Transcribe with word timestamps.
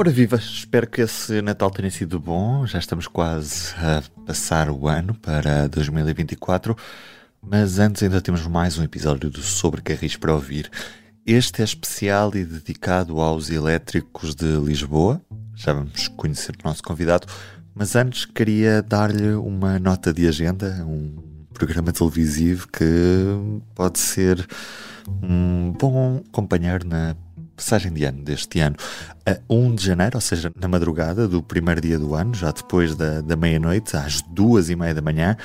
Ora 0.00 0.10
viva, 0.10 0.36
espero 0.36 0.88
que 0.88 1.02
esse 1.02 1.42
Natal 1.42 1.70
tenha 1.70 1.90
sido 1.90 2.18
bom. 2.18 2.64
Já 2.66 2.78
estamos 2.78 3.06
quase 3.06 3.74
a 3.76 4.02
passar 4.24 4.70
o 4.70 4.88
ano 4.88 5.12
para 5.12 5.68
2024, 5.68 6.74
mas 7.42 7.78
antes 7.78 8.02
ainda 8.02 8.22
temos 8.22 8.46
mais 8.46 8.78
um 8.78 8.82
episódio 8.82 9.28
do 9.28 9.42
Sobre 9.42 9.82
Carris 9.82 10.16
para 10.16 10.32
ouvir. 10.32 10.70
Este 11.26 11.60
é 11.60 11.64
especial 11.66 12.34
e 12.34 12.46
dedicado 12.46 13.20
aos 13.20 13.50
elétricos 13.50 14.34
de 14.34 14.46
Lisboa. 14.56 15.20
Já 15.54 15.74
vamos 15.74 16.08
conhecer 16.08 16.52
o 16.52 16.66
nosso 16.66 16.82
convidado, 16.82 17.26
mas 17.74 17.94
antes 17.94 18.24
queria 18.24 18.80
dar-lhe 18.80 19.34
uma 19.34 19.78
nota 19.78 20.14
de 20.14 20.26
agenda, 20.26 20.82
um 20.88 21.44
programa 21.52 21.92
televisivo 21.92 22.68
que 22.68 22.86
pode 23.74 23.98
ser 23.98 24.48
um 25.22 25.72
bom 25.78 26.22
companheiro 26.32 26.88
na 26.88 27.14
passagem 27.60 27.92
de 27.92 28.04
ano 28.04 28.22
deste 28.22 28.58
ano, 28.58 28.76
a 29.26 29.38
1 29.48 29.74
de 29.74 29.84
janeiro, 29.84 30.16
ou 30.16 30.20
seja, 30.20 30.50
na 30.58 30.66
madrugada 30.66 31.28
do 31.28 31.42
primeiro 31.42 31.80
dia 31.80 31.98
do 31.98 32.14
ano, 32.14 32.34
já 32.34 32.50
depois 32.50 32.96
da, 32.96 33.20
da 33.20 33.36
meia-noite, 33.36 33.96
às 33.96 34.22
duas 34.22 34.70
e 34.70 34.74
meia 34.74 34.94
da 34.94 35.02
manhã, 35.02 35.36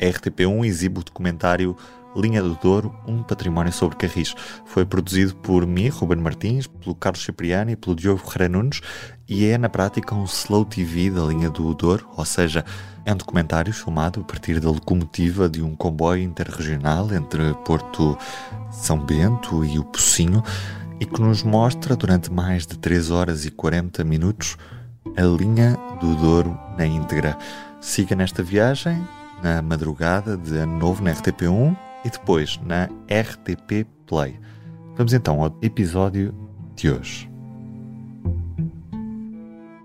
a 0.00 0.04
RTP1 0.04 0.66
exibe 0.66 1.00
o 1.00 1.04
documentário 1.04 1.74
Linha 2.14 2.40
do 2.40 2.54
Douro, 2.62 2.94
um 3.08 3.24
património 3.24 3.72
sobre 3.72 3.96
Carris. 3.96 4.34
Foi 4.66 4.84
produzido 4.84 5.34
por 5.36 5.66
mim, 5.66 5.88
Ruben 5.88 6.18
Martins, 6.18 6.66
pelo 6.66 6.94
Carlos 6.94 7.24
Cipriani 7.24 7.72
e 7.72 7.76
pelo 7.76 7.96
Diogo 7.96 8.20
Ferreira 8.20 8.48
Nunes 8.48 8.80
e 9.28 9.46
é 9.46 9.58
na 9.58 9.68
prática 9.68 10.14
um 10.14 10.24
slow 10.24 10.64
TV 10.64 11.10
da 11.10 11.22
linha 11.22 11.50
do 11.50 11.72
Douro, 11.74 12.06
ou 12.16 12.24
seja, 12.24 12.64
é 13.04 13.12
um 13.12 13.16
documentário 13.16 13.72
filmado 13.72 14.20
a 14.20 14.24
partir 14.24 14.60
da 14.60 14.68
locomotiva 14.70 15.48
de 15.48 15.62
um 15.62 15.74
comboio 15.74 16.22
interregional 16.22 17.12
entre 17.12 17.54
Porto 17.64 18.16
São 18.70 18.98
Bento 18.98 19.64
e 19.64 19.78
o 19.78 19.84
Pocinho 19.84 20.42
e 21.00 21.06
que 21.06 21.20
nos 21.20 21.42
mostra 21.42 21.96
durante 21.96 22.32
mais 22.32 22.66
de 22.66 22.78
3 22.78 23.10
horas 23.10 23.44
e 23.44 23.50
40 23.50 24.04
minutos 24.04 24.56
a 25.16 25.22
linha 25.22 25.76
do 26.00 26.14
Douro 26.16 26.58
na 26.76 26.86
íntegra. 26.86 27.36
Siga 27.80 28.16
nesta 28.16 28.42
viagem 28.42 29.02
na 29.42 29.60
madrugada 29.60 30.36
de 30.36 30.56
Ano 30.56 30.78
Novo 30.78 31.02
na 31.02 31.12
RTP1 31.12 31.76
e 32.04 32.10
depois 32.10 32.58
na 32.64 32.88
RTP 33.10 33.86
Play. 34.06 34.38
Vamos 34.96 35.12
então 35.12 35.42
ao 35.42 35.56
episódio 35.60 36.34
de 36.74 36.90
hoje. 36.90 37.33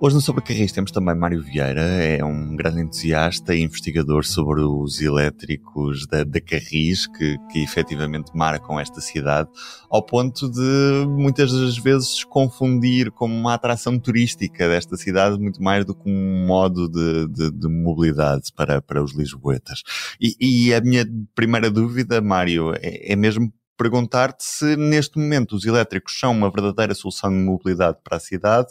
Hoje 0.01 0.15
no 0.15 0.21
Sobre 0.21 0.41
Carris 0.41 0.71
temos 0.71 0.91
também 0.91 1.13
Mário 1.13 1.43
Vieira, 1.43 1.81
é 1.81 2.23
um 2.23 2.55
grande 2.55 2.79
entusiasta 2.79 3.53
e 3.53 3.61
investigador 3.61 4.23
sobre 4.23 4.61
os 4.61 5.01
elétricos 5.01 6.07
da, 6.07 6.23
da 6.23 6.39
Carris, 6.39 7.05
que, 7.05 7.37
que 7.51 7.61
efetivamente 7.61 8.31
marcam 8.33 8.79
esta 8.79 9.01
cidade, 9.01 9.49
ao 9.89 10.01
ponto 10.01 10.49
de 10.49 11.05
muitas 11.05 11.51
das 11.51 11.77
vezes 11.77 12.23
confundir 12.23 13.11
como 13.11 13.35
uma 13.35 13.55
atração 13.55 13.99
turística 13.99 14.69
desta 14.69 14.95
cidade, 14.95 15.37
muito 15.37 15.61
mais 15.61 15.83
do 15.83 15.93
que 15.93 16.09
um 16.09 16.47
modo 16.47 16.87
de, 16.87 17.27
de, 17.27 17.51
de 17.51 17.67
mobilidade 17.67 18.53
para, 18.55 18.81
para 18.81 19.03
os 19.03 19.13
lisboetas. 19.13 19.83
E, 20.17 20.33
e, 20.39 20.73
a 20.73 20.79
minha 20.79 21.05
primeira 21.35 21.69
dúvida, 21.69 22.21
Mário, 22.21 22.73
é, 22.75 23.11
é 23.11 23.15
mesmo 23.17 23.51
perguntar-te 23.77 24.45
se 24.45 24.77
neste 24.77 25.17
momento 25.17 25.57
os 25.57 25.65
elétricos 25.65 26.17
são 26.17 26.31
uma 26.31 26.49
verdadeira 26.49 26.93
solução 26.93 27.29
de 27.29 27.37
mobilidade 27.37 27.97
para 28.01 28.15
a 28.15 28.19
cidade 28.19 28.69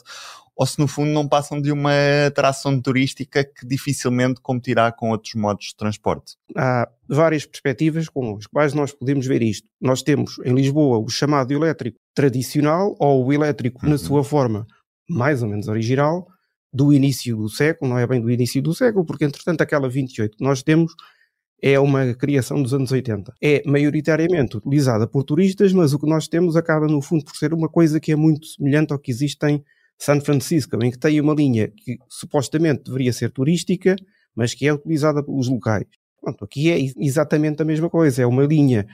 ou 0.58 0.66
se 0.66 0.76
no 0.80 0.88
fundo 0.88 1.12
não 1.12 1.28
passam 1.28 1.62
de 1.62 1.70
uma 1.70 1.92
atração 2.26 2.80
turística 2.80 3.44
que 3.44 3.64
dificilmente 3.64 4.40
competirá 4.40 4.90
com 4.90 5.10
outros 5.10 5.34
modos 5.34 5.66
de 5.66 5.76
transporte. 5.76 6.34
Há 6.56 6.88
várias 7.08 7.46
perspectivas 7.46 8.08
com 8.08 8.36
as 8.36 8.46
quais 8.48 8.74
nós 8.74 8.92
podemos 8.92 9.24
ver 9.24 9.40
isto. 9.40 9.68
Nós 9.80 10.02
temos 10.02 10.36
em 10.44 10.52
Lisboa 10.52 10.98
o 10.98 11.08
chamado 11.08 11.52
elétrico 11.52 12.00
tradicional 12.12 12.96
ou 12.98 13.24
o 13.24 13.32
elétrico 13.32 13.84
uhum. 13.84 13.92
na 13.92 13.98
sua 13.98 14.24
forma 14.24 14.66
mais 15.08 15.44
ou 15.44 15.48
menos 15.48 15.68
original 15.68 16.26
do 16.72 16.92
início 16.92 17.36
do 17.36 17.48
século, 17.48 17.92
não 17.92 17.98
é 17.98 18.06
bem 18.06 18.20
do 18.20 18.30
início 18.30 18.60
do 18.60 18.74
século, 18.74 19.06
porque 19.06 19.24
entretanto 19.24 19.60
aquela 19.62 19.88
28 19.88 20.36
que 20.36 20.44
nós 20.44 20.62
temos 20.62 20.92
é 21.62 21.78
uma 21.78 22.14
criação 22.14 22.60
dos 22.60 22.74
anos 22.74 22.90
80. 22.90 23.32
É 23.40 23.62
maioritariamente 23.64 24.56
utilizada 24.56 25.06
por 25.06 25.22
turistas, 25.22 25.72
mas 25.72 25.92
o 25.92 25.98
que 25.98 26.06
nós 26.08 26.26
temos 26.26 26.56
acaba 26.56 26.86
no 26.88 27.00
fundo 27.00 27.24
por 27.24 27.36
ser 27.36 27.54
uma 27.54 27.68
coisa 27.68 28.00
que 28.00 28.10
é 28.10 28.16
muito 28.16 28.46
semelhante 28.46 28.92
ao 28.92 28.98
que 28.98 29.10
existe 29.10 29.44
em 29.46 29.64
San 29.98 30.20
Francisco, 30.20 30.82
em 30.82 30.90
que 30.90 30.98
tem 30.98 31.20
uma 31.20 31.34
linha 31.34 31.68
que 31.68 31.98
supostamente 32.08 32.84
deveria 32.84 33.12
ser 33.12 33.30
turística, 33.30 33.96
mas 34.34 34.54
que 34.54 34.66
é 34.66 34.72
utilizada 34.72 35.22
pelos 35.22 35.48
locais. 35.48 35.86
Pronto, 36.20 36.44
aqui 36.44 36.70
é 36.70 36.78
exatamente 36.98 37.62
a 37.62 37.64
mesma 37.64 37.90
coisa. 37.90 38.22
É 38.22 38.26
uma 38.26 38.44
linha 38.44 38.86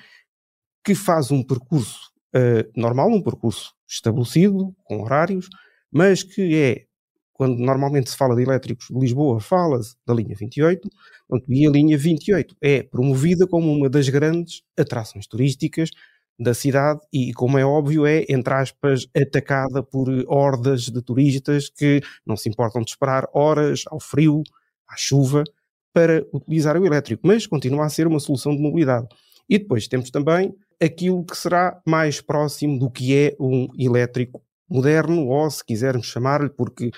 que 0.85 0.95
faz 0.95 1.31
um 1.31 1.43
percurso 1.43 2.11
uh, 2.35 2.71
normal, 2.81 3.11
um 3.11 3.23
percurso 3.23 3.75
estabelecido, 3.89 4.75
com 4.85 5.03
horários, 5.03 5.49
mas 5.91 6.23
que 6.23 6.55
é, 6.55 6.85
quando 7.33 7.59
normalmente 7.59 8.11
se 8.11 8.17
fala 8.17 8.35
de 8.35 8.43
elétricos 8.43 8.89
de 8.89 8.99
Lisboa, 8.99 9.41
fala-se 9.41 9.97
da 10.07 10.15
linha 10.15 10.35
28, 10.39 10.89
pronto, 11.29 11.53
e 11.53 11.67
a 11.67 11.71
linha 11.71 11.97
28 11.99 12.57
é 12.61 12.83
promovida 12.83 13.47
como 13.47 13.71
uma 13.71 13.89
das 13.89 14.09
grandes 14.09 14.63
atrações 14.79 15.27
turísticas 15.27 15.91
da 16.39 16.53
cidade 16.53 17.01
e, 17.13 17.33
como 17.33 17.59
é 17.59 17.65
óbvio, 17.65 18.07
é, 18.07 18.25
entre 18.29 18.53
aspas, 18.55 19.07
atacada 19.17 19.83
por 19.83 20.09
hordas 20.27 20.83
de 20.83 21.01
turistas 21.01 21.69
que 21.69 22.03
não 22.27 22.37
se 22.37 22.49
importam 22.49 22.83
de 22.83 22.91
esperar 22.91 23.29
horas 23.33 23.85
ao 23.87 24.01
frio, 24.01 24.43
à 24.89 24.97
chuva, 24.97 25.45
para 25.93 26.27
utilizar 26.33 26.77
o 26.77 26.85
elétrico, 26.85 27.25
mas 27.25 27.47
continua 27.47 27.87
a 27.87 27.89
ser 27.89 28.07
uma 28.07 28.19
solução 28.19 28.55
de 28.55 28.61
mobilidade. 28.61 29.07
E 29.49 29.59
depois 29.59 29.87
temos 29.87 30.11
também 30.11 30.53
aquilo 30.83 31.25
que 31.25 31.37
será 31.37 31.81
mais 31.87 32.21
próximo 32.21 32.79
do 32.79 32.91
que 32.91 33.17
é 33.17 33.37
um 33.39 33.69
elétrico 33.79 34.43
moderno, 34.69 35.29
ou 35.29 35.49
se 35.49 35.65
quisermos 35.65 36.07
chamar-lhe, 36.07 36.51
porque 36.51 36.91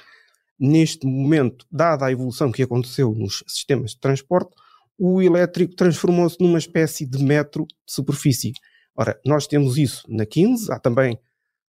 neste 0.59 1.07
momento, 1.07 1.67
dada 1.71 2.07
a 2.07 2.13
evolução 2.13 2.51
que 2.51 2.63
aconteceu 2.63 3.13
nos 3.13 3.45
sistemas 3.47 3.91
de 3.91 4.01
transporte, 4.01 4.51
o 4.99 5.21
elétrico 5.21 5.75
transformou-se 5.75 6.41
numa 6.41 6.59
espécie 6.59 7.05
de 7.05 7.23
metro 7.23 7.67
de 7.67 7.93
superfície 7.93 8.53
Ora, 8.97 9.21
nós 9.25 9.47
temos 9.47 9.77
isso 9.77 10.05
na 10.09 10.25
15, 10.25 10.73
há 10.73 10.79
também 10.79 11.19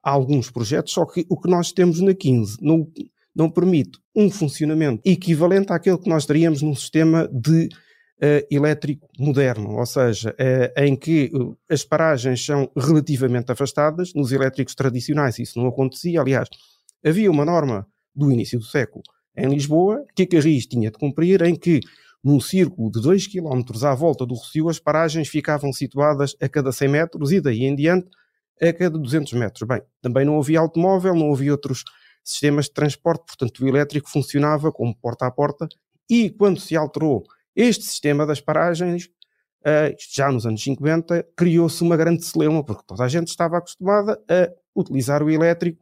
alguns 0.02 0.50
projetos, 0.50 0.94
só 0.94 1.06
que 1.06 1.26
o 1.30 1.40
que 1.40 1.50
nós 1.50 1.72
temos 1.72 2.00
na 2.00 2.14
15 2.14 2.58
não, 2.62 2.88
não 3.36 3.50
permite 3.50 4.00
um 4.16 4.30
funcionamento 4.30 5.02
equivalente 5.06 5.72
àquele 5.74 5.98
que 5.98 6.10
nós 6.10 6.26
teríamos 6.26 6.62
num 6.62 6.76
sistema 6.76 7.28
de 7.28 7.66
uh, 7.66 8.48
elétrico 8.50 9.08
moderno, 9.18 9.78
ou 9.78 9.86
seja, 9.86 10.32
uh, 10.32 10.82
em 10.82 10.96
que 10.96 11.30
uh, 11.34 11.58
as 11.70 11.84
paragens 11.84 12.46
são 12.46 12.72
relativamente 12.76 13.52
afastadas, 13.52 14.14
nos 14.14 14.32
elétricos 14.32 14.76
tradicionais 14.76 15.40
isso 15.40 15.60
não 15.60 15.68
acontecia, 15.68 16.22
aliás, 16.22 16.48
havia 17.06 17.30
uma 17.30 17.46
norma 17.46 17.86
do 18.16 18.32
início 18.32 18.60
do 18.60 18.66
século 18.66 19.04
em 19.36 19.48
Lisboa 19.48 20.04
que 20.16 20.24
a 20.24 20.28
Carris 20.28 20.66
tinha 20.66 20.92
de 20.92 20.98
cumprir, 20.98 21.42
em 21.42 21.56
que 21.56 21.80
num 22.24 22.40
círculo 22.40 22.92
de 22.92 23.02
2 23.02 23.28
km 23.28 23.64
à 23.84 23.96
volta 23.96 24.26
do 24.26 24.34
Rocio, 24.34 24.70
as 24.70 24.80
paragens 24.80 25.28
ficavam 25.28 25.72
situadas 25.72 26.36
a 26.42 26.50
cada 26.50 26.72
100 26.72 26.88
metros 26.88 27.32
e 27.32 27.40
daí 27.40 27.64
em 27.64 27.76
diante 27.76 28.10
a 28.62 28.74
cada 28.74 28.98
200 28.98 29.34
metros. 29.34 29.68
Bem, 29.68 29.82
também 30.02 30.26
não 30.26 30.38
havia 30.38 30.60
automóvel, 30.60 31.16
não 31.16 31.34
havia 31.34 31.52
outros 31.52 31.84
sistemas 32.24 32.66
de 32.66 32.74
transporte, 32.74 33.24
portanto 33.26 33.64
o 33.64 33.68
elétrico 33.68 34.10
funcionava 34.10 34.72
como 34.72 34.96
porta 34.96 35.26
a 35.26 35.32
porta 35.32 35.68
e 36.10 36.30
quando 36.30 36.60
se 36.60 36.76
alterou 36.76 37.24
este 37.56 37.84
sistema 37.86 38.26
das 38.26 38.42
paragens, 38.42 39.10
Uh, 39.60 39.92
já 40.16 40.32
nos 40.32 40.46
anos 40.46 40.64
50, 40.64 41.22
criou-se 41.36 41.84
uma 41.84 41.98
grande 41.98 42.24
celeuma, 42.24 42.64
porque 42.64 42.82
toda 42.88 43.04
a 43.04 43.10
gente 43.10 43.28
estava 43.28 43.58
acostumada 43.58 44.14
a 44.30 44.50
utilizar 44.74 45.22
o 45.22 45.30
elétrico 45.30 45.82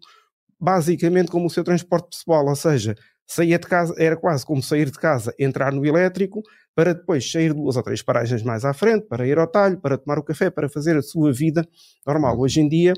basicamente 0.59 1.30
como 1.30 1.46
o 1.46 1.50
seu 1.50 1.64
transporte 1.64 2.09
pessoal, 2.09 2.46
ou 2.47 2.56
seja, 2.56 2.96
saía 3.28 3.60
de 3.60 3.68
casa, 3.68 3.94
era 3.98 4.16
quase 4.16 4.46
como 4.46 4.64
sair 4.64 4.90
de 4.90 4.98
casa, 4.98 5.34
entrar 5.38 5.74
no 5.74 5.86
elétrico, 5.86 6.42
para 6.74 6.94
depois 6.94 7.30
sair 7.30 7.54
duas 7.54 7.76
ou 7.76 7.84
três 7.84 8.02
paragens 8.02 8.42
mais 8.42 8.64
à 8.64 8.74
frente, 8.74 9.06
para 9.08 9.28
ir 9.28 9.38
ao 9.38 9.48
talho, 9.48 9.80
para 9.80 9.98
tomar 9.98 10.18
o 10.18 10.24
café, 10.24 10.50
para 10.50 10.70
fazer 10.70 10.96
a 10.96 11.02
sua 11.02 11.34
vida 11.34 11.68
normal. 12.06 12.36
Uhum. 12.36 12.42
Hoje 12.42 12.62
em 12.62 12.70
dia, 12.70 12.94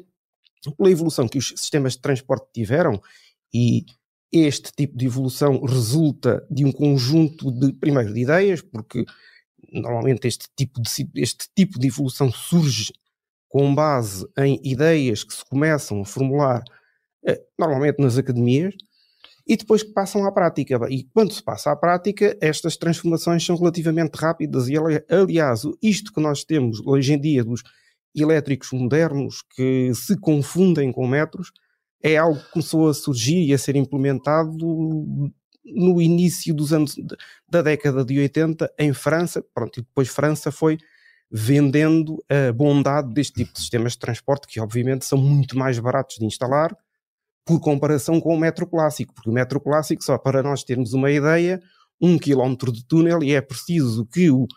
pela 0.78 0.92
evolução 0.92 1.28
que 1.28 1.38
os 1.38 1.50
sistemas 1.50 1.94
de 1.94 2.02
transporte 2.02 2.48
tiveram, 2.54 3.02
e 3.52 3.86
este 4.32 4.72
tipo 4.72 4.96
de 4.96 5.08
evolução 5.08 5.64
resulta 5.66 6.46
de 6.52 6.64
um 6.64 6.72
conjunto 6.72 7.52
de, 7.52 7.74
primeiro, 7.74 8.14
de 8.14 8.22
ideias, 8.22 8.62
porque 8.62 9.04
normalmente 9.72 10.28
este 10.28 10.48
tipo 10.56 10.80
de, 10.82 10.90
este 11.16 11.48
tipo 11.56 11.80
de 11.80 11.88
evolução 11.88 12.32
surge 12.32 12.94
com 13.48 13.74
base 13.74 14.28
em 14.38 14.60
ideias 14.64 15.24
que 15.24 15.34
se 15.34 15.44
começam 15.46 16.02
a 16.02 16.06
formular 16.06 16.64
eh, 17.26 17.42
normalmente 17.58 18.00
nas 18.00 18.18
academias, 18.18 18.76
e 19.50 19.58
depois 19.58 19.82
que 19.82 19.92
passam 19.92 20.24
à 20.26 20.32
prática. 20.32 20.80
E 20.92 21.06
quando 21.12 21.34
se 21.34 21.42
passa 21.42 21.72
à 21.72 21.76
prática, 21.76 22.38
estas 22.40 22.78
transformações 22.78 23.44
são 23.44 23.56
relativamente 23.56 24.16
rápidas 24.16 24.70
e, 24.70 24.76
aliás, 25.10 25.64
isto 25.82 26.14
que 26.14 26.22
nós 26.22 26.44
temos 26.44 26.80
hoje 26.86 27.14
em 27.14 27.20
dia 27.20 27.44
dos 27.44 27.64
elétricos 28.16 28.72
modernos 28.72 29.44
que 29.56 29.92
se 29.96 30.16
confundem 30.20 30.92
com 30.92 31.08
metros 31.08 31.52
é 32.02 32.16
algo 32.16 32.40
que 32.40 32.52
começou 32.52 32.90
a 32.90 32.94
surgir 32.94 33.44
e 33.44 33.52
a 33.52 33.58
ser 33.58 33.76
implementado 33.76 34.56
no 35.66 36.00
início 36.00 36.54
dos 36.54 36.72
anos 36.72 36.96
da 37.50 37.64
década 37.64 38.06
de 38.06 38.20
80 38.20 38.72
em 38.78 38.94
França, 38.94 39.44
pronto, 39.54 39.80
e 39.80 39.84
depois 39.84 40.10
França 40.10 40.52
foi 40.52 40.78
vendendo 41.32 42.24
a 42.30 42.54
bondade 42.54 43.14
deste 43.14 43.34
tipo 43.34 43.54
de 43.54 43.60
sistemas 43.60 43.94
de 43.94 44.00
transporte 44.00 44.48
que 44.48 44.60
obviamente 44.60 45.06
são 45.06 45.18
muito 45.18 45.58
mais 45.58 45.78
baratos 45.80 46.18
de 46.18 46.26
instalar, 46.26 46.76
por 47.46 47.60
comparação 47.60 48.20
com 48.20 48.36
o 48.36 48.40
metro 48.40 48.68
clássico, 48.68 49.14
porque 49.14 49.30
o 49.30 49.34
metro 49.34 49.60
clássico, 49.60 50.04
só 50.04 50.18
para 50.18 50.44
nós 50.44 50.64
termos 50.64 50.94
uma 50.94 51.12
ideia, 51.12 51.60
um 52.02 52.18
quilómetro 52.18 52.72
de 52.72 52.86
túnel 52.86 53.24
e 53.24 53.34
é 53.34 53.42
preciso 53.42 54.06
que 54.06 54.30
o, 54.30 54.48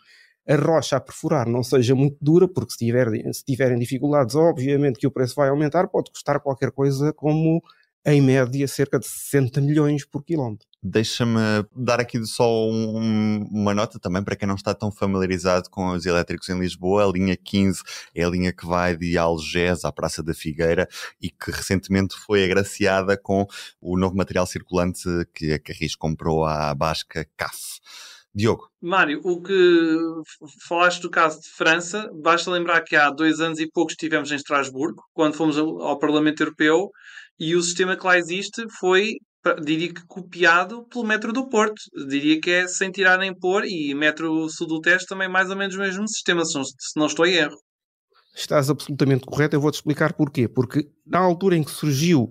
a 0.48 0.56
rocha 0.56 0.96
a 0.96 1.00
perfurar 1.00 1.48
não 1.48 1.62
seja 1.62 1.94
muito 1.94 2.16
dura, 2.20 2.48
porque 2.48 2.72
se, 2.72 2.78
tiver, 2.78 3.08
se 3.32 3.44
tiverem 3.44 3.78
dificuldades, 3.78 4.34
obviamente 4.34 4.98
que 4.98 5.06
o 5.06 5.10
preço 5.10 5.34
vai 5.36 5.48
aumentar, 5.48 5.88
pode 5.88 6.10
custar 6.10 6.40
qualquer 6.40 6.70
coisa 6.70 7.12
como, 7.12 7.62
em 8.04 8.20
média, 8.20 8.66
cerca 8.68 8.98
de 8.98 9.06
60 9.06 9.60
milhões 9.60 10.04
por 10.04 10.24
quilómetro. 10.24 10.71
Deixa-me 10.84 11.38
dar 11.76 12.00
aqui 12.00 12.24
só 12.26 12.68
um, 12.68 13.46
uma 13.52 13.72
nota 13.72 14.00
também 14.00 14.22
para 14.24 14.34
quem 14.34 14.48
não 14.48 14.56
está 14.56 14.74
tão 14.74 14.90
familiarizado 14.90 15.70
com 15.70 15.90
os 15.90 16.04
elétricos 16.06 16.48
em 16.48 16.58
Lisboa. 16.58 17.04
A 17.04 17.12
linha 17.12 17.36
15 17.36 17.82
é 18.12 18.24
a 18.24 18.28
linha 18.28 18.52
que 18.52 18.66
vai 18.66 18.96
de 18.96 19.16
Algés 19.16 19.84
à 19.84 19.92
Praça 19.92 20.24
da 20.24 20.34
Figueira 20.34 20.88
e 21.20 21.30
que 21.30 21.52
recentemente 21.52 22.16
foi 22.16 22.44
agraciada 22.44 23.16
com 23.16 23.46
o 23.80 23.96
novo 23.96 24.16
material 24.16 24.44
circulante 24.44 25.02
que 25.32 25.52
a 25.52 25.60
Carris 25.60 25.94
comprou 25.94 26.44
à 26.44 26.74
Basca 26.74 27.28
CAF. 27.36 27.80
Diogo. 28.34 28.68
Mário, 28.80 29.20
o 29.22 29.42
que 29.42 29.96
falaste 30.66 31.02
do 31.02 31.10
caso 31.10 31.40
de 31.40 31.48
França, 31.48 32.10
basta 32.14 32.50
lembrar 32.50 32.80
que 32.80 32.96
há 32.96 33.10
dois 33.10 33.40
anos 33.40 33.60
e 33.60 33.70
pouco 33.70 33.92
estivemos 33.92 34.32
em 34.32 34.36
Estrasburgo, 34.36 35.02
quando 35.12 35.34
fomos 35.34 35.58
ao 35.58 35.98
Parlamento 35.98 36.42
Europeu, 36.42 36.90
e 37.38 37.54
o 37.54 37.62
sistema 37.62 37.96
que 37.96 38.06
lá 38.06 38.16
existe 38.16 38.64
foi 38.80 39.18
diria 39.62 39.92
que 39.92 40.06
copiado 40.06 40.84
pelo 40.84 41.04
metro 41.04 41.32
do 41.32 41.48
Porto. 41.48 41.82
Diria 42.08 42.40
que 42.40 42.50
é 42.50 42.68
sem 42.68 42.90
tirar 42.90 43.18
nem 43.18 43.34
pôr, 43.34 43.64
e 43.64 43.94
metro 43.94 44.48
sul 44.48 44.66
do 44.66 44.80
Tejo 44.80 45.06
também 45.06 45.28
mais 45.28 45.50
ou 45.50 45.56
menos 45.56 45.74
o 45.74 45.78
mesmo 45.78 46.08
sistema, 46.08 46.44
se 46.44 46.54
não, 46.54 46.64
se 46.64 46.96
não 46.96 47.06
estou 47.06 47.26
em 47.26 47.34
erro. 47.34 47.56
Estás 48.34 48.70
absolutamente 48.70 49.26
correto, 49.26 49.56
eu 49.56 49.60
vou-te 49.60 49.74
explicar 49.74 50.14
porquê. 50.14 50.48
Porque 50.48 50.88
na 51.06 51.18
altura 51.18 51.56
em 51.56 51.62
que 51.62 51.70
surgiu 51.70 52.30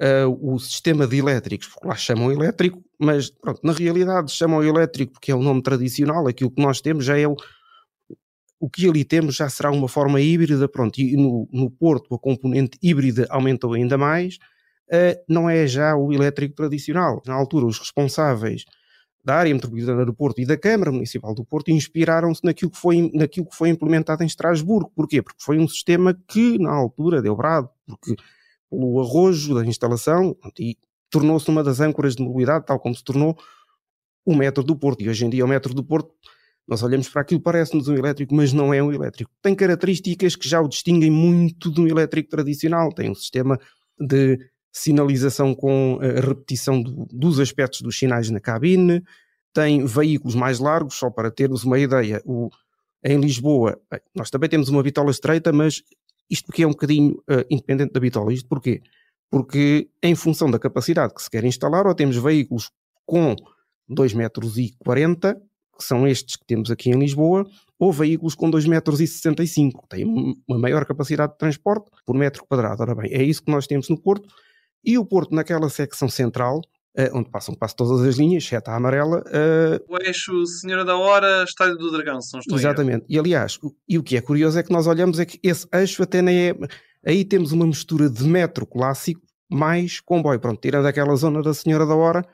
uh, 0.00 0.54
o 0.54 0.58
sistema 0.58 1.06
de 1.06 1.18
elétricos, 1.18 1.68
porque 1.68 1.88
lá 1.88 1.96
chamam 1.96 2.30
elétrico, 2.30 2.82
mas 2.98 3.30
pronto, 3.30 3.60
na 3.62 3.72
realidade 3.72 4.30
chamam 4.30 4.62
elétrico 4.62 5.14
porque 5.14 5.32
é 5.32 5.34
o 5.34 5.42
nome 5.42 5.62
tradicional, 5.62 6.26
aquilo 6.26 6.50
que 6.50 6.62
nós 6.62 6.80
temos 6.80 7.04
já 7.04 7.18
é 7.18 7.26
o, 7.26 7.34
o 8.60 8.70
que 8.70 8.88
ali 8.88 9.04
temos 9.04 9.36
já 9.36 9.48
será 9.48 9.70
uma 9.70 9.88
forma 9.88 10.20
híbrida, 10.20 10.68
pronto, 10.68 10.98
e 10.98 11.16
no, 11.16 11.48
no 11.52 11.70
Porto 11.70 12.14
a 12.14 12.18
componente 12.18 12.78
híbrida 12.82 13.26
aumentou 13.30 13.72
ainda 13.72 13.98
mais, 13.98 14.38
não 15.28 15.48
é 15.48 15.66
já 15.66 15.96
o 15.96 16.12
elétrico 16.12 16.54
tradicional. 16.54 17.22
Na 17.26 17.34
altura, 17.34 17.66
os 17.66 17.78
responsáveis 17.78 18.64
da 19.24 19.34
área 19.34 19.52
metropolitana 19.52 20.04
do 20.06 20.14
Porto 20.14 20.40
e 20.40 20.46
da 20.46 20.56
Câmara 20.56 20.92
Municipal 20.92 21.34
do 21.34 21.44
Porto 21.44 21.68
inspiraram-se 21.72 22.44
naquilo 22.44 22.70
que 22.70 22.78
foi, 22.78 23.10
naquilo 23.12 23.46
que 23.46 23.56
foi 23.56 23.70
implementado 23.70 24.22
em 24.22 24.26
Estrasburgo. 24.26 24.92
Porquê? 24.94 25.20
Porque 25.20 25.42
foi 25.42 25.58
um 25.58 25.66
sistema 25.66 26.16
que, 26.28 26.58
na 26.58 26.72
altura, 26.72 27.20
deu 27.20 27.34
brado, 27.34 27.68
porque 27.86 28.14
pelo 28.70 29.00
arrojo 29.00 29.54
da 29.54 29.66
instalação 29.66 30.36
tornou-se 31.10 31.48
uma 31.48 31.64
das 31.64 31.80
âncoras 31.80 32.14
de 32.14 32.22
mobilidade, 32.22 32.66
tal 32.66 32.78
como 32.78 32.94
se 32.94 33.02
tornou 33.02 33.36
o 34.24 34.34
metro 34.34 34.62
do 34.62 34.76
Porto. 34.76 35.02
E 35.02 35.08
hoje 35.08 35.24
em 35.24 35.30
dia 35.30 35.44
o 35.44 35.48
metro 35.48 35.74
do 35.74 35.82
Porto, 35.82 36.12
nós 36.66 36.82
olhamos 36.84 37.08
para 37.08 37.22
aquilo, 37.22 37.40
parece-nos 37.40 37.88
um 37.88 37.94
elétrico, 37.94 38.34
mas 38.34 38.52
não 38.52 38.74
é 38.74 38.82
um 38.82 38.92
elétrico. 38.92 39.30
Tem 39.42 39.54
características 39.54 40.36
que 40.36 40.48
já 40.48 40.60
o 40.60 40.68
distinguem 40.68 41.10
muito 41.10 41.70
de 41.70 41.80
um 41.80 41.88
elétrico 41.88 42.28
tradicional. 42.28 42.92
Tem 42.92 43.10
um 43.10 43.14
sistema 43.14 43.58
de 43.98 44.38
sinalização 44.76 45.54
com 45.54 45.98
a 46.02 46.20
repetição 46.20 46.82
do, 46.82 47.06
dos 47.10 47.40
aspectos 47.40 47.80
dos 47.80 47.98
sinais 47.98 48.28
na 48.28 48.38
cabine, 48.38 49.02
tem 49.50 49.86
veículos 49.86 50.34
mais 50.34 50.58
largos, 50.58 50.96
só 50.96 51.08
para 51.08 51.30
termos 51.30 51.64
uma 51.64 51.78
ideia. 51.78 52.20
O, 52.26 52.50
em 53.02 53.18
Lisboa, 53.18 53.80
bem, 53.90 54.00
nós 54.14 54.28
também 54.28 54.50
temos 54.50 54.68
uma 54.68 54.82
bitola 54.82 55.10
estreita, 55.10 55.50
mas 55.50 55.82
isto 56.28 56.44
porque 56.44 56.62
é 56.62 56.66
um 56.66 56.72
bocadinho 56.72 57.14
uh, 57.30 57.42
independente 57.48 57.94
da 57.94 58.00
bitola. 58.00 58.34
Isto 58.34 58.46
porquê? 58.50 58.82
Porque 59.30 59.88
em 60.02 60.14
função 60.14 60.50
da 60.50 60.58
capacidade 60.58 61.14
que 61.14 61.22
se 61.22 61.30
quer 61.30 61.44
instalar, 61.44 61.86
ou 61.86 61.94
temos 61.94 62.18
veículos 62.18 62.70
com 63.06 63.34
2,40 63.90 64.14
metros, 64.14 64.58
e 64.58 64.74
40, 64.78 65.34
que 65.78 65.84
são 65.84 66.06
estes 66.06 66.36
que 66.36 66.44
temos 66.44 66.70
aqui 66.70 66.90
em 66.90 66.98
Lisboa, 66.98 67.46
ou 67.78 67.90
veículos 67.90 68.34
com 68.34 68.50
2,65 68.50 68.68
metros, 68.68 69.00
e 69.00 69.06
65, 69.06 69.86
têm 69.88 70.04
uma 70.46 70.58
maior 70.58 70.84
capacidade 70.84 71.32
de 71.32 71.38
transporte 71.38 71.90
por 72.04 72.14
metro 72.14 72.44
quadrado. 72.44 72.82
Ora 72.82 72.94
bem, 72.94 73.10
é 73.10 73.22
isso 73.22 73.42
que 73.42 73.50
nós 73.50 73.66
temos 73.66 73.88
no 73.88 73.98
Porto 73.98 74.28
e 74.86 74.96
o 74.96 75.04
Porto, 75.04 75.34
naquela 75.34 75.68
secção 75.68 76.08
central, 76.08 76.62
Uh, 76.98 77.12
onde 77.12 77.28
passam 77.28 77.54
quase 77.54 77.76
todas 77.76 78.00
as 78.00 78.16
linhas, 78.16 78.42
exceto 78.42 78.70
a 78.70 78.74
amarela. 78.74 79.22
Uh... 79.26 79.84
O 79.86 79.98
eixo 80.02 80.46
Senhora 80.46 80.82
da 80.82 80.96
Hora, 80.96 81.44
Estádio 81.44 81.76
do 81.76 81.92
Dragão, 81.92 82.22
se 82.22 82.32
não 82.32 82.40
estou 82.40 82.56
Exatamente. 82.56 83.04
E 83.06 83.18
aliás, 83.18 83.58
o, 83.62 83.70
e 83.86 83.98
o 83.98 84.02
que 84.02 84.16
é 84.16 84.20
curioso 84.22 84.58
é 84.58 84.62
que 84.62 84.72
nós 84.72 84.86
olhamos 84.86 85.20
é 85.20 85.26
que 85.26 85.38
esse 85.42 85.68
eixo 85.74 86.02
até 86.02 86.22
nem 86.22 86.48
é. 86.48 86.54
Aí 87.04 87.22
temos 87.22 87.52
uma 87.52 87.66
mistura 87.66 88.08
de 88.08 88.24
metro 88.24 88.66
clássico 88.66 89.20
mais 89.50 90.00
comboio. 90.00 90.40
Pronto, 90.40 90.58
tirando 90.58 90.86
aquela 90.86 91.14
zona 91.16 91.42
da 91.42 91.52
Senhora 91.52 91.84
da 91.84 91.94
Hora. 91.94 92.26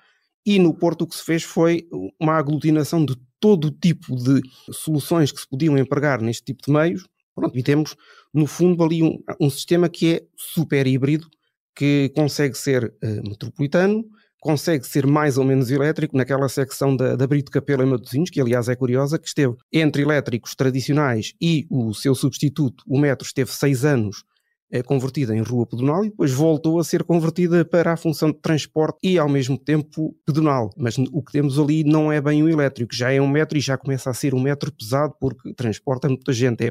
E 0.46 0.60
no 0.60 0.72
Porto 0.72 1.02
o 1.02 1.06
que 1.08 1.16
se 1.16 1.24
fez 1.24 1.42
foi 1.42 1.88
uma 2.20 2.34
aglutinação 2.34 3.04
de 3.04 3.16
todo 3.40 3.64
o 3.64 3.70
tipo 3.72 4.14
de 4.14 4.42
soluções 4.70 5.32
que 5.32 5.40
se 5.40 5.48
podiam 5.48 5.76
empregar 5.76 6.20
neste 6.20 6.44
tipo 6.44 6.62
de 6.64 6.70
meios. 6.70 7.08
Pronto, 7.34 7.58
e 7.58 7.64
temos, 7.64 7.96
no 8.32 8.46
fundo, 8.46 8.84
ali 8.84 9.02
um, 9.02 9.18
um 9.40 9.50
sistema 9.50 9.88
que 9.88 10.14
é 10.14 10.22
super 10.36 10.86
híbrido 10.86 11.26
que 11.74 12.10
consegue 12.14 12.56
ser 12.56 12.84
uh, 12.84 13.28
metropolitano, 13.28 14.04
consegue 14.40 14.84
ser 14.84 15.06
mais 15.06 15.38
ou 15.38 15.44
menos 15.44 15.70
elétrico 15.70 16.16
naquela 16.16 16.48
secção 16.48 16.96
da, 16.96 17.14
da 17.14 17.26
Brito 17.26 17.50
Capela 17.50 17.84
em 17.84 17.86
Matosinhos, 17.86 18.28
que 18.28 18.40
aliás 18.40 18.68
é 18.68 18.74
curiosa, 18.74 19.18
que 19.18 19.28
esteve 19.28 19.54
entre 19.72 20.02
elétricos 20.02 20.54
tradicionais 20.54 21.32
e 21.40 21.66
o 21.70 21.94
seu 21.94 22.14
substituto, 22.14 22.82
o 22.86 22.98
metro, 22.98 23.24
esteve 23.24 23.52
seis 23.52 23.84
anos 23.84 24.24
é, 24.72 24.82
convertida 24.82 25.36
em 25.36 25.42
rua 25.42 25.66
pedonal 25.66 26.02
e 26.04 26.08
depois 26.08 26.32
voltou 26.32 26.80
a 26.80 26.84
ser 26.84 27.04
convertida 27.04 27.62
para 27.62 27.92
a 27.92 27.96
função 27.96 28.32
de 28.32 28.38
transporte 28.38 28.98
e 29.02 29.18
ao 29.18 29.28
mesmo 29.28 29.58
tempo 29.58 30.16
pedonal. 30.24 30.70
Mas 30.76 30.96
o 30.98 31.22
que 31.22 31.30
temos 31.30 31.58
ali 31.58 31.84
não 31.84 32.10
é 32.10 32.20
bem 32.20 32.42
o 32.42 32.48
elétrico, 32.48 32.94
já 32.94 33.12
é 33.12 33.20
um 33.20 33.28
metro 33.28 33.58
e 33.58 33.60
já 33.60 33.76
começa 33.76 34.08
a 34.08 34.14
ser 34.14 34.34
um 34.34 34.40
metro 34.40 34.72
pesado 34.72 35.14
porque 35.20 35.52
transporta 35.54 36.08
muita 36.08 36.32
gente. 36.32 36.64
É 36.64 36.70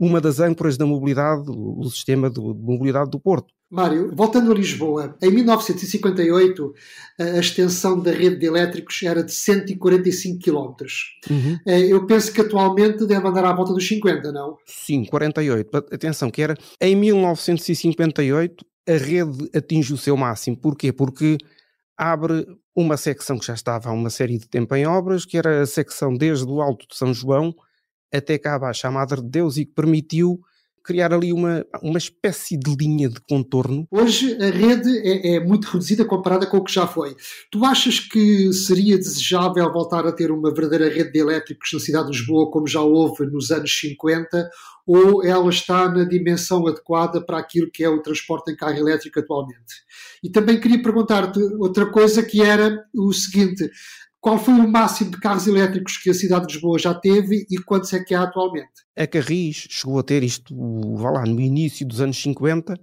uma 0.00 0.18
das 0.18 0.40
âncoras 0.40 0.78
da 0.78 0.86
mobilidade, 0.86 1.44
o 1.46 1.84
sistema 1.90 2.30
de 2.30 2.40
mobilidade 2.40 3.10
do 3.10 3.20
Porto. 3.20 3.52
Mário, 3.70 4.10
voltando 4.16 4.50
a 4.50 4.54
Lisboa, 4.54 5.14
em 5.22 5.30
1958 5.30 6.74
a 7.20 7.38
extensão 7.38 8.00
da 8.00 8.10
rede 8.10 8.36
de 8.36 8.46
elétricos 8.46 9.00
era 9.04 9.22
de 9.22 9.30
145 9.30 10.42
km. 10.42 10.74
Uhum. 11.30 11.58
Eh, 11.66 11.92
eu 11.92 12.04
penso 12.06 12.32
que 12.32 12.40
atualmente 12.40 13.06
deve 13.06 13.28
andar 13.28 13.44
à 13.44 13.52
volta 13.52 13.72
dos 13.72 13.86
50, 13.86 14.32
não? 14.32 14.56
Sim, 14.66 15.04
48. 15.04 15.76
Atenção, 15.92 16.30
que 16.30 16.42
era 16.42 16.56
em 16.80 16.96
1958 16.96 18.64
a 18.88 18.96
rede 18.96 19.50
atinge 19.54 19.92
o 19.92 19.98
seu 19.98 20.16
máximo. 20.16 20.56
Porquê? 20.56 20.92
Porque 20.92 21.36
abre 21.96 22.46
uma 22.74 22.96
secção 22.96 23.38
que 23.38 23.46
já 23.46 23.54
estava 23.54 23.90
há 23.90 23.92
uma 23.92 24.10
série 24.10 24.38
de 24.38 24.48
tempo 24.48 24.74
em 24.74 24.86
obras, 24.86 25.24
que 25.24 25.36
era 25.36 25.60
a 25.60 25.66
secção 25.66 26.14
desde 26.14 26.46
o 26.46 26.60
Alto 26.60 26.88
de 26.88 26.96
São 26.96 27.12
João 27.12 27.54
até 28.12 28.38
cá 28.38 28.54
abaixo, 28.54 28.86
à 28.86 28.90
Madre 28.90 29.20
de 29.20 29.28
Deus, 29.28 29.56
e 29.56 29.64
que 29.64 29.72
permitiu 29.72 30.40
criar 30.82 31.12
ali 31.12 31.32
uma, 31.32 31.64
uma 31.82 31.98
espécie 31.98 32.58
de 32.58 32.74
linha 32.74 33.08
de 33.08 33.20
contorno. 33.28 33.86
Hoje 33.90 34.36
a 34.42 34.50
rede 34.50 34.90
é, 34.98 35.36
é, 35.36 35.40
muito 35.40 35.66
reduzida 35.66 36.04
comparada 36.04 36.46
com 36.46 36.56
o 36.56 36.64
que 36.64 36.72
já 36.72 36.86
foi. 36.86 37.14
Tu 37.50 37.64
achas 37.64 38.00
que 38.00 38.52
seria 38.52 38.96
desejável 38.96 39.70
voltar 39.72 40.06
a 40.06 40.12
ter 40.12 40.30
uma 40.30 40.52
verdadeira 40.52 40.88
rede 40.88 41.12
de 41.12 41.18
elétricos 41.18 41.70
na 41.72 41.80
cidade 41.80 42.10
de 42.10 42.18
Lisboa, 42.18 42.50
como 42.50 42.66
já 42.66 42.80
houve 42.80 43.26
nos 43.26 43.50
anos 43.50 43.78
50, 43.78 44.50
ou 44.86 45.24
ela 45.24 45.48
está 45.50 45.88
na 45.88 46.04
dimensão 46.04 46.66
adequada 46.66 47.24
para 47.24 47.38
aquilo 47.38 47.70
que 47.70 47.84
é 47.84 47.88
o 47.88 48.02
transporte 48.02 48.50
em 48.50 48.56
carro 48.56 48.76
elétrico 48.76 49.20
atualmente? 49.20 49.84
E 50.22 50.30
também 50.30 50.58
queria 50.58 50.82
perguntar-te 50.82 51.38
outra 51.58 51.86
coisa 51.86 52.22
que 52.22 52.42
era 52.42 52.84
o 52.94 53.12
seguinte: 53.12 53.70
qual 54.20 54.38
foi 54.38 54.54
o 54.54 54.68
máximo 54.68 55.10
de 55.10 55.18
carros 55.18 55.46
elétricos 55.46 55.96
que 55.96 56.10
a 56.10 56.14
cidade 56.14 56.46
de 56.46 56.54
Lisboa 56.54 56.78
já 56.78 56.94
teve 56.94 57.46
e 57.50 57.56
quantos 57.58 57.92
é 57.92 58.04
que 58.04 58.14
há 58.14 58.22
atualmente? 58.22 58.68
A 58.96 59.06
Carris 59.06 59.66
chegou 59.70 59.98
a 59.98 60.02
ter 60.02 60.22
isto, 60.22 60.54
vá 60.96 61.10
lá, 61.10 61.24
no 61.24 61.40
início 61.40 61.86
dos 61.86 62.00
anos 62.00 62.20
50, 62.20 62.74
uh, 62.74 62.76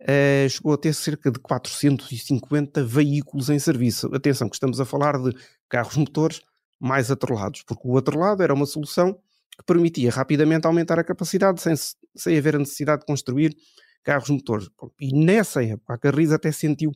eh, 0.00 0.46
chegou 0.48 0.72
a 0.72 0.78
ter 0.78 0.94
cerca 0.94 1.30
de 1.30 1.38
450 1.38 2.82
veículos 2.82 3.50
em 3.50 3.58
serviço. 3.58 4.08
Atenção, 4.14 4.48
que 4.48 4.56
estamos 4.56 4.80
a 4.80 4.86
falar 4.86 5.18
de 5.18 5.36
carros 5.68 5.96
motores 5.96 6.40
mais 6.80 7.10
atrelados, 7.10 7.62
porque 7.62 7.86
o 7.86 7.98
atrelado 7.98 8.42
era 8.42 8.54
uma 8.54 8.64
solução 8.64 9.12
que 9.58 9.64
permitia 9.66 10.10
rapidamente 10.10 10.66
aumentar 10.66 10.98
a 10.98 11.04
capacidade 11.04 11.60
sem, 11.60 11.74
sem 12.16 12.38
haver 12.38 12.56
a 12.56 12.58
necessidade 12.58 13.00
de 13.00 13.06
construir 13.06 13.54
carros 14.02 14.30
motores. 14.30 14.70
E 14.98 15.12
nessa 15.14 15.62
época 15.62 15.92
a 15.92 15.98
Carris 15.98 16.32
até 16.32 16.50
sentiu 16.50 16.90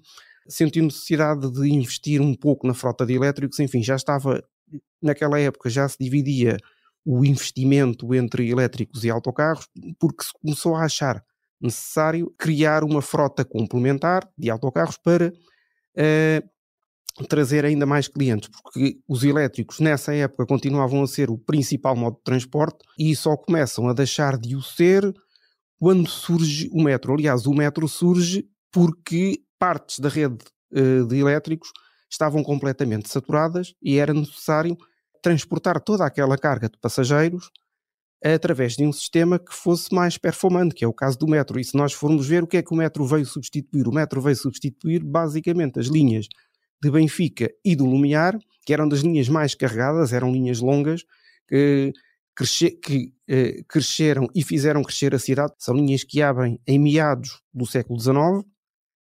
sentiu 0.49 0.85
necessidade 0.85 1.51
de 1.51 1.69
investir 1.69 2.21
um 2.21 2.35
pouco 2.35 2.67
na 2.67 2.75
frota 2.75 3.07
de 3.07 3.15
elétricos, 3.15 3.59
enfim, 3.61 3.83
já 3.83 3.97
estava, 3.97 4.43
naquela 5.03 5.39
época 5.39 5.71
já 5.71 5.89
se 5.89 5.97
dividia 5.99 6.57
o 7.05 7.25
investimento 7.25 8.15
entre 8.15 8.49
elétricos 8.49 9.05
e 9.05 9.11
autocarros, 9.11 9.69
porque 9.99 10.25
se 10.25 10.33
começou 10.33 10.75
a 10.75 10.85
achar 10.85 11.23
necessário 11.61 12.33
criar 12.39 12.85
uma 12.85 13.03
frota 13.03 13.45
complementar 13.45 14.29
de 14.37 14.51
autocarros 14.51 14.97
para 14.97 15.29
uh, 15.29 17.25
trazer 17.29 17.65
ainda 17.65 17.87
mais 17.87 18.09
clientes, 18.09 18.49
porque 18.49 18.99
os 19.09 19.23
elétricos 19.23 19.81
nessa 19.81 20.15
época 20.15 20.47
continuavam 20.47 21.03
a 21.03 21.07
ser 21.07 21.31
o 21.31 21.39
principal 21.39 21.95
modo 21.95 22.17
de 22.17 22.25
transporte 22.25 22.79
e 22.99 23.15
só 23.15 23.37
começam 23.37 23.89
a 23.89 23.93
deixar 23.93 24.37
de 24.37 24.57
o 24.57 24.63
ser 24.63 25.15
quando 25.79 26.09
surge 26.09 26.69
o 26.73 26.83
metro. 26.83 27.15
Aliás, 27.15 27.47
o 27.47 27.55
metro 27.55 27.87
surge 27.87 28.49
porque 28.73 29.41
partes 29.65 29.99
da 29.99 30.11
rede 30.11 30.45
uh, 30.73 31.07
de 31.07 31.17
elétricos 31.17 31.71
estavam 32.11 32.43
completamente 32.43 33.09
saturadas 33.09 33.73
e 33.83 33.97
era 33.97 34.13
necessário 34.13 34.77
transportar 35.23 35.81
toda 35.81 36.05
aquela 36.05 36.37
carga 36.37 36.69
de 36.69 36.77
passageiros 36.79 37.51
através 38.23 38.77
de 38.77 38.85
um 38.85 38.93
sistema 38.93 39.39
que 39.39 39.55
fosse 39.55 39.95
mais 39.95 40.19
performante, 40.19 40.75
que 40.75 40.85
é 40.85 40.89
o 40.89 40.93
caso 40.93 41.19
do 41.19 41.27
metro. 41.27 41.59
E 41.59 41.65
se 41.65 41.75
nós 41.79 41.95
formos 41.95 42.29
ver 42.29 42.43
o 42.43 42.47
que 42.47 42.59
é 42.59 42.63
que 42.63 42.75
o 42.75 42.77
metro 42.77 43.07
veio 43.07 43.25
substituir, 43.25 43.89
o 43.89 43.93
metro 43.93 44.21
veio 44.21 44.37
substituir 44.37 45.03
basicamente 45.03 45.81
as 45.81 45.87
linhas 45.87 46.27
de 46.83 46.91
Benfica 46.91 47.51
e 47.65 47.75
do 47.75 47.87
Lumiar, 47.87 48.39
que 48.67 48.75
eram 48.75 48.87
das 48.87 49.01
linhas 49.01 49.31
mais 49.31 49.55
carregadas, 49.55 50.13
eram 50.13 50.31
linhas 50.31 50.61
longas, 50.61 51.05
que, 51.49 51.91
cresce, 52.37 52.71
que 52.71 53.15
eh, 53.27 53.63
cresceram 53.67 54.29
e 54.35 54.43
fizeram 54.43 54.83
crescer 54.83 55.15
a 55.15 55.19
cidade. 55.19 55.55
São 55.59 55.75
linhas 55.75 56.05
que 56.05 56.21
abrem 56.21 56.61
em 56.67 56.79
meados 56.79 57.41
do 57.53 57.65
século 57.65 57.99
XIX, 57.99 58.45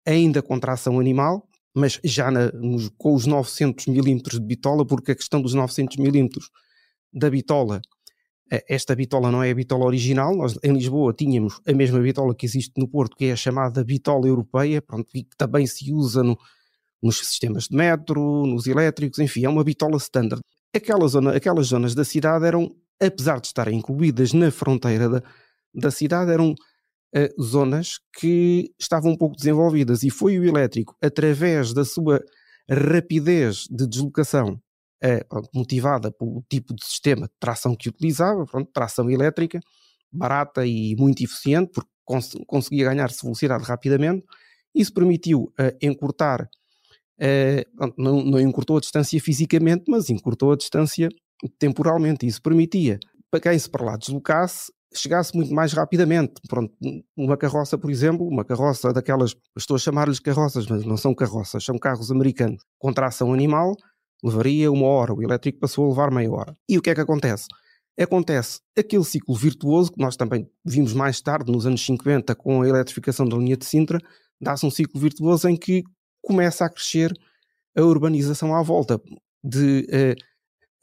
ainda 0.08 0.42
com 0.42 0.58
tração 0.58 0.98
animal, 0.98 1.46
mas 1.74 2.00
já 2.02 2.30
na, 2.30 2.50
nos, 2.52 2.88
com 2.96 3.14
os 3.14 3.26
900 3.26 3.86
milímetros 3.86 4.40
de 4.40 4.46
bitola, 4.46 4.86
porque 4.86 5.12
a 5.12 5.14
questão 5.14 5.40
dos 5.40 5.52
900 5.54 5.98
milímetros 5.98 6.50
da 7.12 7.28
bitola, 7.28 7.80
eh, 8.50 8.64
esta 8.68 8.96
bitola 8.96 9.30
não 9.30 9.42
é 9.42 9.50
a 9.50 9.54
bitola 9.54 9.84
original, 9.84 10.34
nós 10.34 10.58
em 10.62 10.72
Lisboa 10.72 11.12
tínhamos 11.12 11.60
a 11.66 11.72
mesma 11.72 12.00
bitola 12.00 12.34
que 12.34 12.46
existe 12.46 12.72
no 12.78 12.88
Porto, 12.88 13.16
que 13.16 13.26
é 13.26 13.32
a 13.32 13.36
chamada 13.36 13.84
bitola 13.84 14.26
europeia, 14.26 14.80
pronto, 14.80 15.08
e 15.14 15.22
que 15.24 15.36
também 15.36 15.66
se 15.66 15.92
usa 15.92 16.22
no, 16.22 16.38
nos 17.02 17.18
sistemas 17.18 17.64
de 17.64 17.76
metro, 17.76 18.46
nos 18.46 18.66
elétricos, 18.66 19.18
enfim, 19.18 19.44
é 19.44 19.48
uma 19.48 19.62
bitola 19.62 19.98
standard. 19.98 20.42
Aquela 20.74 21.06
zona, 21.06 21.36
aquelas 21.36 21.66
zonas 21.66 21.94
da 21.94 22.04
cidade 22.04 22.46
eram, 22.46 22.74
apesar 23.00 23.40
de 23.40 23.48
estarem 23.48 23.78
incluídas 23.78 24.32
na 24.32 24.50
fronteira 24.50 25.08
da, 25.08 25.22
da 25.74 25.90
cidade, 25.90 26.32
eram 26.32 26.54
zonas 27.40 27.98
que 28.18 28.72
estavam 28.78 29.12
um 29.12 29.16
pouco 29.16 29.36
desenvolvidas 29.36 30.02
e 30.02 30.10
foi 30.10 30.38
o 30.38 30.44
elétrico, 30.44 30.96
através 31.02 31.72
da 31.72 31.84
sua 31.84 32.22
rapidez 32.70 33.66
de 33.70 33.86
deslocação, 33.86 34.60
uh, 35.04 35.28
pronto, 35.28 35.48
motivada 35.54 36.12
pelo 36.12 36.44
tipo 36.48 36.74
de 36.74 36.84
sistema 36.84 37.26
de 37.26 37.32
tração 37.40 37.74
que 37.74 37.88
utilizava, 37.88 38.44
pronto, 38.44 38.70
tração 38.72 39.10
elétrica, 39.10 39.60
barata 40.12 40.66
e 40.66 40.94
muito 40.96 41.22
eficiente, 41.22 41.72
porque 41.72 41.90
cons 42.04 42.34
conseguia 42.46 42.84
ganhar-se 42.84 43.22
velocidade 43.22 43.64
rapidamente, 43.64 44.24
isso 44.74 44.92
permitiu 44.92 45.52
uh, 45.58 45.76
encurtar 45.80 46.48
Uh, 47.20 47.92
não, 47.98 48.22
não 48.22 48.40
encurtou 48.40 48.76
a 48.76 48.80
distância 48.80 49.20
fisicamente, 49.20 49.86
mas 49.88 50.08
encurtou 50.08 50.52
a 50.52 50.56
distância 50.56 51.08
temporalmente. 51.58 52.24
Isso 52.24 52.40
permitia 52.40 53.00
para 53.28 53.40
quem 53.40 53.58
se 53.58 53.68
para 53.68 53.84
lá 53.84 53.96
deslocasse 53.96 54.72
chegasse 54.94 55.34
muito 55.36 55.52
mais 55.52 55.72
rapidamente. 55.72 56.34
Pronto, 56.48 56.72
uma 57.16 57.36
carroça, 57.36 57.76
por 57.76 57.90
exemplo, 57.90 58.26
uma 58.26 58.44
carroça 58.44 58.92
daquelas, 58.92 59.34
estou 59.56 59.76
a 59.76 59.78
chamar-lhes 59.78 60.20
carroças, 60.20 60.66
mas 60.66 60.84
não 60.84 60.96
são 60.96 61.14
carroças, 61.14 61.64
são 61.64 61.78
carros 61.78 62.10
americanos 62.10 62.62
com 62.78 62.92
tração 62.92 63.32
animal, 63.32 63.74
levaria 64.22 64.70
uma 64.70 64.86
hora, 64.86 65.14
o 65.14 65.22
elétrico 65.22 65.60
passou 65.60 65.86
a 65.86 65.88
levar 65.88 66.10
meia 66.10 66.30
hora. 66.30 66.56
E 66.68 66.78
o 66.78 66.82
que 66.82 66.90
é 66.90 66.94
que 66.94 67.00
acontece? 67.00 67.46
Acontece 67.98 68.60
aquele 68.76 69.04
ciclo 69.04 69.34
virtuoso 69.34 69.92
que 69.92 70.00
nós 70.00 70.16
também 70.16 70.48
vimos 70.64 70.92
mais 70.92 71.20
tarde, 71.20 71.50
nos 71.50 71.66
anos 71.66 71.84
50, 71.84 72.34
com 72.36 72.62
a 72.62 72.68
eletrificação 72.68 73.28
da 73.28 73.36
linha 73.36 73.56
de 73.56 73.64
Sintra, 73.64 73.98
dá-se 74.40 74.64
um 74.64 74.70
ciclo 74.70 75.00
virtuoso 75.00 75.48
em 75.48 75.56
que 75.56 75.82
começa 76.22 76.64
a 76.64 76.70
crescer 76.70 77.12
a 77.76 77.82
urbanização 77.82 78.54
à 78.54 78.62
volta 78.62 79.00
de 79.42 79.86
uh, 79.90 80.27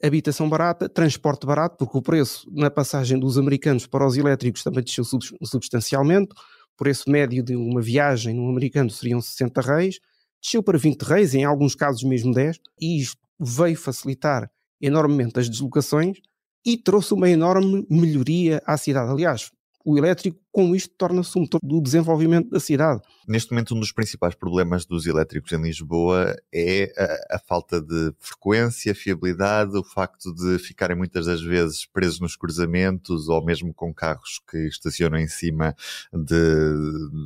habitação 0.02 0.48
barata, 0.48 0.88
transporte 0.88 1.46
barato, 1.46 1.76
porque 1.76 1.96
o 1.96 2.02
preço 2.02 2.48
na 2.52 2.70
passagem 2.70 3.18
dos 3.18 3.38
americanos 3.38 3.86
para 3.86 4.06
os 4.06 4.16
elétricos 4.16 4.62
também 4.62 4.84
desceu 4.84 5.04
substancialmente. 5.04 6.32
O 6.32 6.76
preço 6.76 7.10
médio 7.10 7.42
de 7.42 7.56
uma 7.56 7.80
viagem 7.80 8.34
no 8.34 8.48
americano 8.50 8.90
seriam 8.90 9.20
60 9.20 9.60
reis, 9.62 9.98
desceu 10.42 10.62
para 10.62 10.76
20 10.76 11.02
reis, 11.02 11.34
em 11.34 11.44
alguns 11.44 11.74
casos 11.74 12.02
mesmo 12.02 12.32
10, 12.32 12.58
e 12.80 13.00
isto 13.00 13.20
veio 13.40 13.76
facilitar 13.76 14.50
enormemente 14.80 15.38
as 15.38 15.48
deslocações 15.48 16.18
e 16.64 16.76
trouxe 16.76 17.14
uma 17.14 17.30
enorme 17.30 17.86
melhoria 17.88 18.62
à 18.66 18.76
cidade. 18.76 19.10
Aliás, 19.10 19.50
o 19.84 19.96
elétrico, 19.96 20.38
com 20.56 20.74
isto, 20.74 20.94
torna-se 20.96 21.36
um 21.36 21.42
motor 21.42 21.60
do 21.62 21.82
desenvolvimento 21.82 22.48
da 22.48 22.58
cidade. 22.58 23.02
Neste 23.28 23.50
momento, 23.50 23.74
um 23.74 23.78
dos 23.78 23.92
principais 23.92 24.34
problemas 24.34 24.86
dos 24.86 25.06
elétricos 25.06 25.52
em 25.52 25.60
Lisboa 25.60 26.34
é 26.50 26.90
a, 26.96 27.36
a, 27.36 27.38
falta 27.38 27.78
de 27.78 28.14
frequência, 28.18 28.94
fiabilidade, 28.94 29.76
o 29.76 29.84
facto 29.84 30.34
de 30.34 30.58
ficarem 30.58 30.96
muitas 30.96 31.26
das 31.26 31.42
vezes 31.42 31.84
presos 31.84 32.20
nos 32.20 32.36
cruzamentos 32.36 33.28
ou 33.28 33.44
mesmo 33.44 33.74
com 33.74 33.92
carros 33.92 34.40
que 34.50 34.56
estacionam 34.66 35.18
em 35.18 35.28
cima 35.28 35.76
de, 36.10 36.34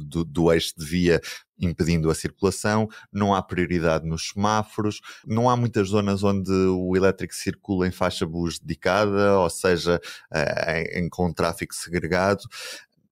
do, 0.08 0.24
do 0.24 0.52
eixo 0.52 0.74
de 0.76 0.84
via 0.84 1.20
impedindo 1.60 2.10
a 2.10 2.14
circulação, 2.14 2.88
não 3.12 3.34
há 3.34 3.42
prioridade 3.42 4.08
nos 4.08 4.30
semáforos, 4.30 5.00
não 5.26 5.48
há 5.48 5.56
muitas 5.56 5.88
zonas 5.88 6.22
onde 6.22 6.50
o 6.50 6.96
elétrico 6.96 7.34
circula 7.34 7.86
em 7.86 7.90
faixa 7.90 8.24
bus 8.24 8.58
dedicada, 8.58 9.38
ou 9.38 9.50
seja, 9.50 10.00
eh, 10.32 10.98
em, 10.98 11.08
com 11.10 11.30
tráfego 11.30 11.74
segregado 11.74 12.44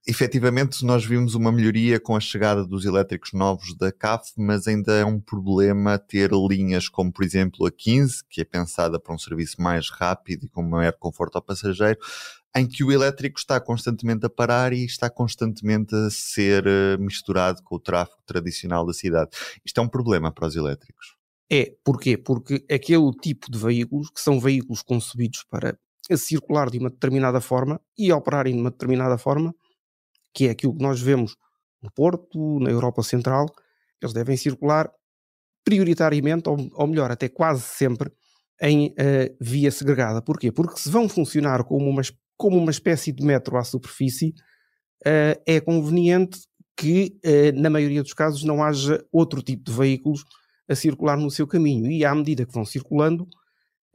efetivamente 0.09 0.87
nós 0.87 1.05
vimos 1.05 1.35
uma 1.35 1.53
melhoria 1.53 2.01
com 2.01 2.17
a 2.17 2.21
chegada 2.21 2.65
dos 2.65 2.87
elétricos 2.87 3.35
novos 3.35 3.77
da 3.77 3.93
CAF, 3.93 4.33
mas 4.39 4.67
ainda 4.67 4.95
é 4.95 5.05
um 5.05 5.21
problema 5.21 5.99
ter 5.99 6.31
linhas 6.33 6.89
como, 6.89 7.13
por 7.13 7.23
exemplo, 7.23 7.67
a 7.67 7.71
15, 7.71 8.25
que 8.27 8.41
é 8.41 8.45
pensada 8.45 8.99
para 8.99 9.15
um 9.15 9.19
serviço 9.19 9.61
mais 9.61 9.91
rápido 9.91 10.47
e 10.47 10.49
com 10.49 10.63
maior 10.63 10.95
conforto 10.95 11.37
ao 11.37 11.43
passageiro, 11.43 11.99
em 12.57 12.67
que 12.67 12.83
o 12.83 12.91
elétrico 12.91 13.39
está 13.39 13.61
constantemente 13.61 14.25
a 14.25 14.31
parar 14.31 14.73
e 14.73 14.83
está 14.83 15.11
constantemente 15.11 15.95
a 15.95 16.09
ser 16.09 16.67
eh, 16.67 16.97
misturado 16.97 17.63
com 17.63 17.77
o 17.77 17.79
tráfego 17.79 18.23
tradicional 18.25 18.87
da 18.87 18.95
cidade. 18.95 19.31
Isto 19.63 19.79
é 19.79 19.83
um 19.83 19.89
problema 19.89 20.33
para 20.33 20.47
os 20.47 20.57
elétricos. 20.57 21.17
É, 21.53 21.75
porquê? 21.85 22.17
Porque 22.17 22.65
aquele 22.71 23.13
tipo 23.13 23.51
de 23.51 23.59
veículos, 23.59 24.09
que 24.09 24.21
são 24.21 24.41
veículos 24.41 24.81
concebidos 24.81 25.45
para 25.51 25.79
circular 26.17 26.71
de 26.71 26.79
uma 26.79 26.89
determinada 26.89 27.43
forma 27.43 27.79
e 27.97 28.11
operarem 28.11 28.55
de 28.55 28.61
uma 28.61 28.71
determinada 28.71 29.19
forma, 29.19 29.55
que 30.39 30.47
é 30.47 30.51
aquilo 30.51 30.77
que 30.77 30.83
nós 30.83 31.01
vemos 31.01 31.35
no 31.83 31.91
Porto, 31.91 32.61
na 32.61 32.71
Europa 32.71 33.03
Central, 33.03 33.47
eles 34.01 34.15
devem 34.15 34.37
circular 34.37 34.89
prioritariamente, 35.65 36.49
ou, 36.49 36.57
ou 36.75 36.87
melhor, 36.87 37.11
até 37.11 37.29
quase 37.29 37.63
sempre, 37.63 38.09
em 38.63 38.91
uh, 38.91 39.37
via 39.41 39.73
segregada. 39.73 40.23
Porquê? 40.23 40.53
Porque 40.53 40.79
se 40.79 40.89
vão 40.89 41.09
funcionar 41.09 41.65
como 41.65 41.91
uma, 41.91 42.03
como 42.37 42.57
uma 42.57 42.71
espécie 42.71 43.11
de 43.11 43.25
metro 43.25 43.57
à 43.57 43.65
superfície, 43.65 44.29
uh, 45.05 45.43
é 45.45 45.61
conveniente 45.61 46.39
que, 46.77 47.19
uh, 47.27 47.61
na 47.61 47.69
maioria 47.69 48.05
dos 48.05 48.15
casos, 48.15 48.45
não 48.45 48.63
haja 48.63 49.05
outro 49.11 49.43
tipo 49.43 49.65
de 49.65 49.73
veículos 49.77 50.25
a 50.69 50.77
circular 50.77 51.17
no 51.17 51.33
seu 51.33 51.49
caminho. 51.49 51.91
E 51.91 52.05
à 52.05 52.15
medida 52.15 52.47
que 52.47 52.55
vão 52.55 52.65
circulando, 52.65 53.27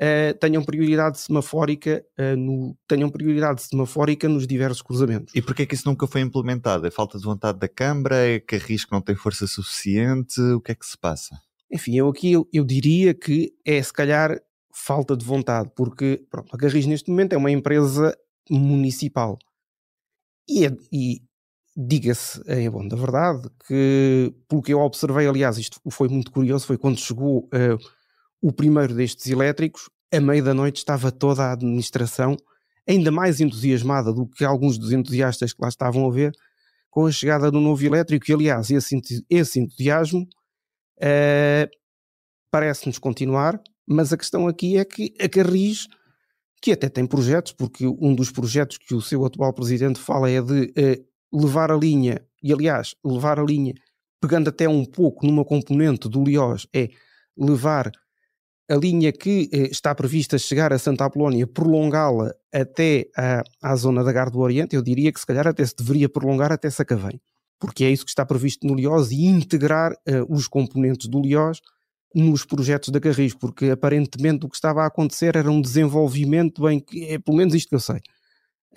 uh, 0.01 0.37
tenham 0.39 0.63
prioridade 0.63 1.19
semafórica 1.19 2.03
uh, 2.19 2.35
no, 2.35 2.77
tenham 2.87 3.09
prioridade 3.09 3.61
semafórica 3.61 4.27
nos 4.27 4.47
diversos 4.47 4.81
cruzamentos. 4.81 5.33
E 5.35 5.41
porquê 5.41 5.63
é 5.63 5.65
que 5.65 5.75
isso 5.75 5.87
nunca 5.87 6.07
foi 6.07 6.21
implementado? 6.21 6.85
É 6.87 6.91
falta 6.91 7.17
de 7.17 7.23
vontade 7.25 7.59
da 7.59 7.67
Câmara? 7.67 8.17
É 8.17 8.39
que 8.39 8.55
a 8.55 8.59
risco 8.59 8.93
não 8.93 9.01
tem 9.01 9.15
força 9.15 9.47
suficiente? 9.47 10.39
O 10.39 10.61
que 10.61 10.71
é 10.71 10.75
que 10.75 10.85
se 10.85 10.97
passa? 10.97 11.37
Enfim, 11.71 11.97
eu 11.97 12.07
aqui 12.07 12.31
eu, 12.31 12.47
eu 12.53 12.63
diria 12.63 13.13
que 13.13 13.51
é 13.65 13.81
se 13.81 13.91
calhar 13.91 14.39
falta 14.73 15.15
de 15.15 15.23
vontade, 15.23 15.71
porque 15.75 16.25
pronto, 16.29 16.53
a 16.53 16.57
Garris 16.57 16.85
neste 16.85 17.09
momento 17.09 17.33
é 17.33 17.37
uma 17.37 17.51
empresa 17.51 18.15
municipal. 18.49 19.37
E, 20.47 20.65
é, 20.65 20.75
e 20.91 21.21
diga-se, 21.75 22.41
é 22.45 22.69
bom 22.69 22.87
da 22.87 22.95
verdade, 22.95 23.49
que 23.67 24.33
pelo 24.47 24.61
que 24.61 24.73
eu 24.73 24.79
observei, 24.79 25.27
aliás, 25.27 25.57
isto 25.57 25.79
foi 25.89 26.07
muito 26.07 26.31
curioso, 26.31 26.67
foi 26.67 26.77
quando 26.77 26.99
chegou 26.99 27.45
uh, 27.45 27.77
o 28.43 28.51
primeiro 28.51 28.93
destes 28.93 29.27
elétricos, 29.27 29.89
à 30.13 30.19
meia 30.19 30.43
da 30.43 30.53
noite 30.53 30.75
estava 30.77 31.09
toda 31.09 31.45
a 31.45 31.53
administração 31.53 32.35
ainda 32.85 33.09
mais 33.09 33.39
entusiasmada 33.39 34.11
do 34.11 34.27
que 34.27 34.43
alguns 34.43 34.77
dos 34.77 34.91
entusiastas 34.91 35.53
que 35.53 35.61
lá 35.61 35.69
estavam 35.69 36.05
a 36.05 36.11
ver 36.11 36.33
com 36.89 37.05
a 37.05 37.11
chegada 37.11 37.49
do 37.49 37.61
novo 37.61 37.83
elétrico. 37.85 38.29
E, 38.29 38.33
aliás, 38.33 38.69
esse, 38.69 38.99
esse 39.29 39.59
entusiasmo 39.61 40.27
uh, 40.97 41.69
parece-nos 42.51 42.99
continuar, 42.99 43.57
mas 43.87 44.11
a 44.11 44.17
questão 44.17 44.45
aqui 44.45 44.77
é 44.77 44.83
que 44.83 45.13
a 45.21 45.29
Carris, 45.29 45.87
que 46.61 46.73
até 46.73 46.89
tem 46.89 47.05
projetos, 47.05 47.53
porque 47.53 47.87
um 47.87 48.13
dos 48.13 48.29
projetos 48.29 48.77
que 48.77 48.93
o 48.93 49.01
seu 49.01 49.25
atual 49.25 49.53
presidente 49.53 49.99
fala 49.99 50.29
é 50.29 50.41
de 50.41 50.65
uh, 50.65 51.41
levar 51.41 51.71
a 51.71 51.77
linha, 51.77 52.21
e 52.43 52.51
aliás, 52.51 52.93
levar 53.05 53.39
a 53.39 53.43
linha, 53.43 53.73
pegando 54.19 54.49
até 54.49 54.67
um 54.67 54.83
pouco 54.83 55.25
numa 55.25 55.45
componente 55.45 56.09
do 56.09 56.21
Liós, 56.21 56.67
é 56.75 56.89
levar 57.37 57.89
a 58.69 58.75
linha 58.75 59.11
que 59.11 59.49
eh, 59.51 59.69
está 59.71 59.93
prevista 59.93 60.37
chegar 60.37 60.71
a 60.71 60.79
Santa 60.79 61.05
Apolónia, 61.05 61.45
prolongá-la 61.45 62.33
até 62.51 63.07
à, 63.15 63.43
à 63.61 63.75
zona 63.75 64.03
da 64.03 64.11
Gar 64.11 64.29
do 64.29 64.39
Oriente, 64.39 64.75
eu 64.75 64.81
diria 64.81 65.11
que 65.11 65.19
se 65.19 65.25
calhar 65.25 65.47
até 65.47 65.65
se 65.65 65.75
deveria 65.75 66.07
prolongar 66.07 66.51
até 66.51 66.69
Sacavém, 66.69 67.19
porque 67.59 67.83
é 67.83 67.91
isso 67.91 68.05
que 68.05 68.11
está 68.11 68.25
previsto 68.25 68.65
no 68.65 68.75
Liós 68.75 69.11
e 69.11 69.25
integrar 69.25 69.91
uh, 69.91 70.33
os 70.33 70.47
componentes 70.47 71.07
do 71.07 71.21
Liós 71.21 71.59
nos 72.15 72.45
projetos 72.45 72.89
da 72.89 72.99
Carris, 72.99 73.33
porque 73.33 73.71
aparentemente 73.71 74.45
o 74.45 74.49
que 74.49 74.55
estava 74.55 74.83
a 74.83 74.85
acontecer 74.85 75.35
era 75.35 75.49
um 75.49 75.59
desenvolvimento 75.59 76.69
em 76.69 76.79
que, 76.79 77.05
é 77.05 77.19
pelo 77.19 77.37
menos 77.37 77.55
isto 77.55 77.69
que 77.69 77.75
eu 77.75 77.79
sei, 77.79 77.99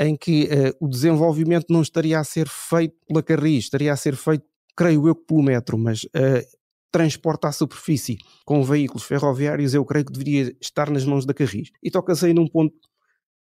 em 0.00 0.16
que 0.16 0.44
uh, 0.44 0.84
o 0.84 0.88
desenvolvimento 0.88 1.66
não 1.70 1.82
estaria 1.82 2.18
a 2.18 2.24
ser 2.24 2.48
feito 2.48 2.96
pela 3.06 3.22
Carris, 3.22 3.64
estaria 3.64 3.92
a 3.92 3.96
ser 3.96 4.16
feito, 4.16 4.44
creio 4.76 5.06
eu, 5.06 5.14
pelo 5.14 5.42
metro, 5.42 5.78
mas 5.78 6.06
transporte 6.90 7.46
à 7.46 7.52
superfície 7.52 8.18
com 8.44 8.62
veículos 8.62 9.04
ferroviários, 9.04 9.74
eu 9.74 9.84
creio 9.84 10.04
que 10.06 10.12
deveria 10.12 10.56
estar 10.60 10.90
nas 10.90 11.04
mãos 11.04 11.26
da 11.26 11.34
Carris. 11.34 11.70
E 11.82 11.90
toca-se 11.90 12.26
aí 12.26 12.34
num 12.34 12.48
ponto 12.48 12.74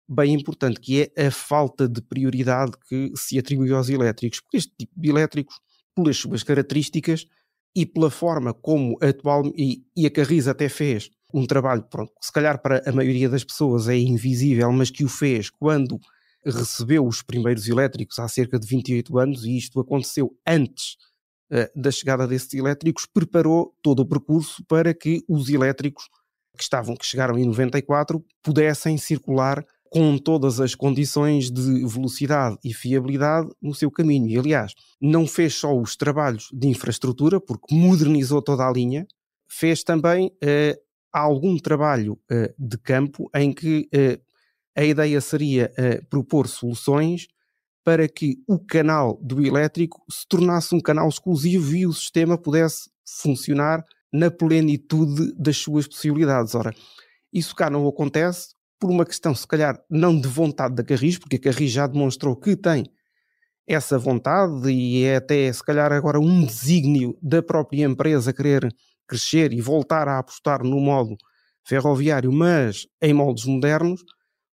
bem 0.08 0.34
importante, 0.34 0.80
que 0.80 1.10
é 1.16 1.26
a 1.26 1.30
falta 1.30 1.88
de 1.88 2.00
prioridade 2.00 2.72
que 2.88 3.12
se 3.16 3.38
atribui 3.38 3.72
aos 3.72 3.88
elétricos. 3.88 4.40
Porque 4.40 4.58
este 4.58 4.72
tipo 4.78 4.92
de 4.96 5.08
elétricos, 5.08 5.56
pelas 5.94 6.16
suas 6.16 6.42
características 6.42 7.26
e 7.74 7.84
pela 7.84 8.10
forma 8.10 8.54
como 8.54 8.98
atual, 9.02 9.52
e, 9.56 9.84
e 9.96 10.06
a 10.06 10.10
Carris 10.10 10.46
até 10.46 10.68
fez 10.68 11.10
um 11.34 11.46
trabalho, 11.46 11.82
pronto, 11.82 12.12
se 12.20 12.32
calhar 12.32 12.60
para 12.62 12.82
a 12.88 12.92
maioria 12.92 13.28
das 13.28 13.44
pessoas 13.44 13.88
é 13.88 13.96
invisível, 13.96 14.70
mas 14.72 14.90
que 14.90 15.04
o 15.04 15.08
fez 15.08 15.50
quando 15.50 15.98
recebeu 16.44 17.04
os 17.04 17.22
primeiros 17.22 17.68
elétricos 17.68 18.18
há 18.18 18.28
cerca 18.28 18.58
de 18.58 18.66
28 18.66 19.18
anos, 19.18 19.44
e 19.44 19.56
isto 19.56 19.80
aconteceu 19.80 20.34
antes 20.46 20.96
da 21.74 21.90
chegada 21.90 22.26
desses 22.26 22.52
elétricos, 22.54 23.06
preparou 23.06 23.72
todo 23.82 24.00
o 24.00 24.06
percurso 24.06 24.64
para 24.66 24.92
que 24.92 25.22
os 25.28 25.48
elétricos 25.48 26.08
que 26.56 26.62
estavam, 26.62 26.96
que 26.96 27.06
chegaram 27.06 27.38
em 27.38 27.44
94, 27.44 28.24
pudessem 28.42 28.96
circular 28.96 29.64
com 29.90 30.18
todas 30.18 30.60
as 30.60 30.74
condições 30.74 31.50
de 31.50 31.86
velocidade 31.86 32.56
e 32.64 32.74
fiabilidade 32.74 33.48
no 33.62 33.74
seu 33.74 33.90
caminho. 33.90 34.28
E, 34.28 34.38
aliás, 34.38 34.72
não 35.00 35.26
fez 35.26 35.54
só 35.54 35.76
os 35.76 35.96
trabalhos 35.96 36.48
de 36.52 36.68
infraestrutura, 36.68 37.40
porque 37.40 37.74
modernizou 37.74 38.42
toda 38.42 38.66
a 38.66 38.72
linha, 38.72 39.06
fez 39.48 39.84
também 39.84 40.26
uh, 40.26 40.80
algum 41.12 41.56
trabalho 41.56 42.18
uh, 42.30 42.52
de 42.58 42.76
campo 42.78 43.30
em 43.34 43.52
que 43.52 43.88
uh, 43.94 44.20
a 44.76 44.84
ideia 44.84 45.18
seria 45.22 45.72
propor 46.10 46.46
soluções 46.46 47.28
para 47.86 48.08
que 48.08 48.42
o 48.48 48.58
canal 48.58 49.16
do 49.22 49.46
elétrico 49.46 50.02
se 50.10 50.26
tornasse 50.28 50.74
um 50.74 50.80
canal 50.80 51.08
exclusivo 51.08 51.72
e 51.76 51.86
o 51.86 51.92
sistema 51.92 52.36
pudesse 52.36 52.90
funcionar 53.22 53.84
na 54.12 54.28
plenitude 54.28 55.32
das 55.38 55.58
suas 55.58 55.86
possibilidades. 55.86 56.56
Ora, 56.56 56.74
isso 57.32 57.54
cá 57.54 57.70
não 57.70 57.86
acontece 57.86 58.56
por 58.80 58.90
uma 58.90 59.06
questão, 59.06 59.32
se 59.36 59.46
calhar, 59.46 59.80
não 59.88 60.20
de 60.20 60.26
vontade 60.26 60.74
da 60.74 60.82
Carris, 60.82 61.16
porque 61.16 61.36
a 61.36 61.38
Carris 61.38 61.70
já 61.70 61.86
demonstrou 61.86 62.34
que 62.34 62.56
tem 62.56 62.86
essa 63.68 63.96
vontade 63.96 64.68
e 64.68 65.04
é 65.04 65.14
até, 65.14 65.52
se 65.52 65.62
calhar, 65.62 65.92
agora 65.92 66.18
um 66.18 66.44
desígnio 66.44 67.16
da 67.22 67.40
própria 67.40 67.84
empresa 67.84 68.32
querer 68.32 68.66
crescer 69.06 69.52
e 69.52 69.60
voltar 69.60 70.08
a 70.08 70.18
apostar 70.18 70.64
no 70.64 70.80
modo 70.80 71.16
ferroviário, 71.64 72.32
mas 72.32 72.88
em 73.00 73.14
moldes 73.14 73.44
modernos, 73.44 74.02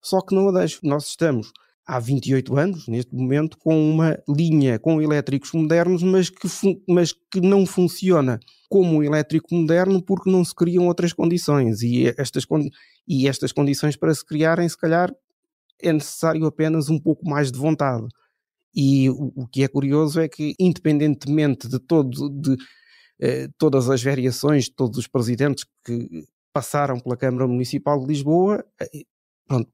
só 0.04 0.20
que 0.20 0.36
não 0.36 0.50
a 0.50 0.52
deixo. 0.52 0.82
Nós 0.84 1.08
estamos 1.08 1.54
há 1.86 2.00
28 2.00 2.58
anos, 2.58 2.88
neste 2.88 3.14
momento, 3.14 3.58
com 3.58 3.92
uma 3.92 4.18
linha 4.28 4.80
com 4.80 5.02
elétricos 5.02 5.52
modernos, 5.54 6.04
mas 6.04 6.30
que, 6.30 6.48
mas 6.88 7.12
que 7.12 7.42
não 7.42 7.66
funciona 7.66 8.40
como 8.70 8.98
um 8.98 9.04
elétrico 9.04 9.54
moderno 9.54 10.02
porque 10.02 10.30
não 10.30 10.46
se 10.46 10.56
criam 10.56 10.88
outras 10.88 11.14
condições. 11.14 11.82
E 11.82 12.08
estas, 12.18 12.46
e 13.08 13.28
estas 13.28 13.52
condições 13.52 13.96
para 13.96 14.14
se 14.14 14.26
criarem, 14.26 14.68
se 14.70 14.78
calhar, 14.78 15.14
é 15.82 15.92
necessário 15.92 16.46
apenas 16.46 16.90
um 16.90 17.00
pouco 17.00 17.28
mais 17.28 17.52
de 17.52 17.58
vontade. 17.58 18.08
E 18.74 19.10
o, 19.10 19.34
o 19.36 19.48
que 19.48 19.64
é 19.64 19.68
curioso 19.68 20.20
é 20.20 20.30
que, 20.30 20.56
independentemente 20.60 21.68
de, 21.68 21.80
todo, 21.80 22.30
de 22.30 22.56
eh, 23.20 23.50
todas 23.58 23.90
as 23.90 24.02
variações 24.02 24.66
de 24.66 24.72
todos 24.72 24.98
os 24.98 25.08
presidentes 25.08 25.66
que 25.86 26.26
passaram 26.54 27.00
pela 27.00 27.18
Câmara 27.18 27.48
Municipal 27.48 28.00
de 28.00 28.08
Lisboa, 28.08 28.66
eh, 28.80 29.04
pronto, 29.48 29.70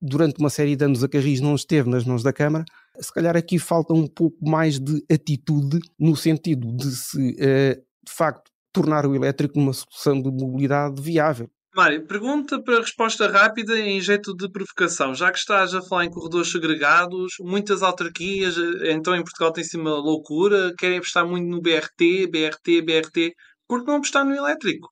durante 0.00 0.38
uma 0.38 0.50
série 0.50 0.76
de 0.76 0.84
anos 0.84 1.04
a 1.04 1.08
Carris 1.08 1.40
não 1.40 1.54
esteve 1.54 1.88
nas 1.88 2.04
mãos 2.04 2.22
da 2.22 2.32
Câmara, 2.32 2.64
se 2.98 3.12
calhar 3.12 3.36
aqui 3.36 3.58
falta 3.58 3.92
um 3.92 4.06
pouco 4.06 4.38
mais 4.48 4.78
de 4.78 5.04
atitude 5.10 5.78
no 5.98 6.16
sentido 6.16 6.74
de 6.76 6.90
se, 6.94 7.18
uh, 7.18 7.76
de 7.76 8.12
facto, 8.12 8.50
tornar 8.72 9.06
o 9.06 9.14
elétrico 9.14 9.58
uma 9.58 9.72
solução 9.72 10.20
de 10.20 10.30
mobilidade 10.30 11.00
viável. 11.00 11.50
Mário, 11.74 12.04
pergunta 12.04 12.60
para 12.60 12.80
resposta 12.80 13.28
rápida 13.28 13.78
em 13.78 14.00
jeito 14.00 14.34
de 14.34 14.50
provocação. 14.50 15.14
Já 15.14 15.30
que 15.30 15.38
estás 15.38 15.72
a 15.72 15.80
falar 15.80 16.04
em 16.04 16.10
corredores 16.10 16.50
segregados, 16.50 17.34
muitas 17.40 17.80
autarquias, 17.80 18.58
eh, 18.58 18.92
então 18.92 19.14
em 19.14 19.22
Portugal 19.22 19.52
tem 19.52 19.62
sido 19.62 19.80
uma 19.80 19.94
loucura, 19.94 20.74
querem 20.76 20.98
apostar 20.98 21.24
muito 21.24 21.48
no 21.48 21.60
BRT, 21.60 22.26
BRT, 22.26 22.82
BRT, 22.82 23.34
por 23.68 23.80
que 23.80 23.86
não 23.86 23.96
apostar 23.96 24.24
no 24.24 24.34
elétrico? 24.34 24.88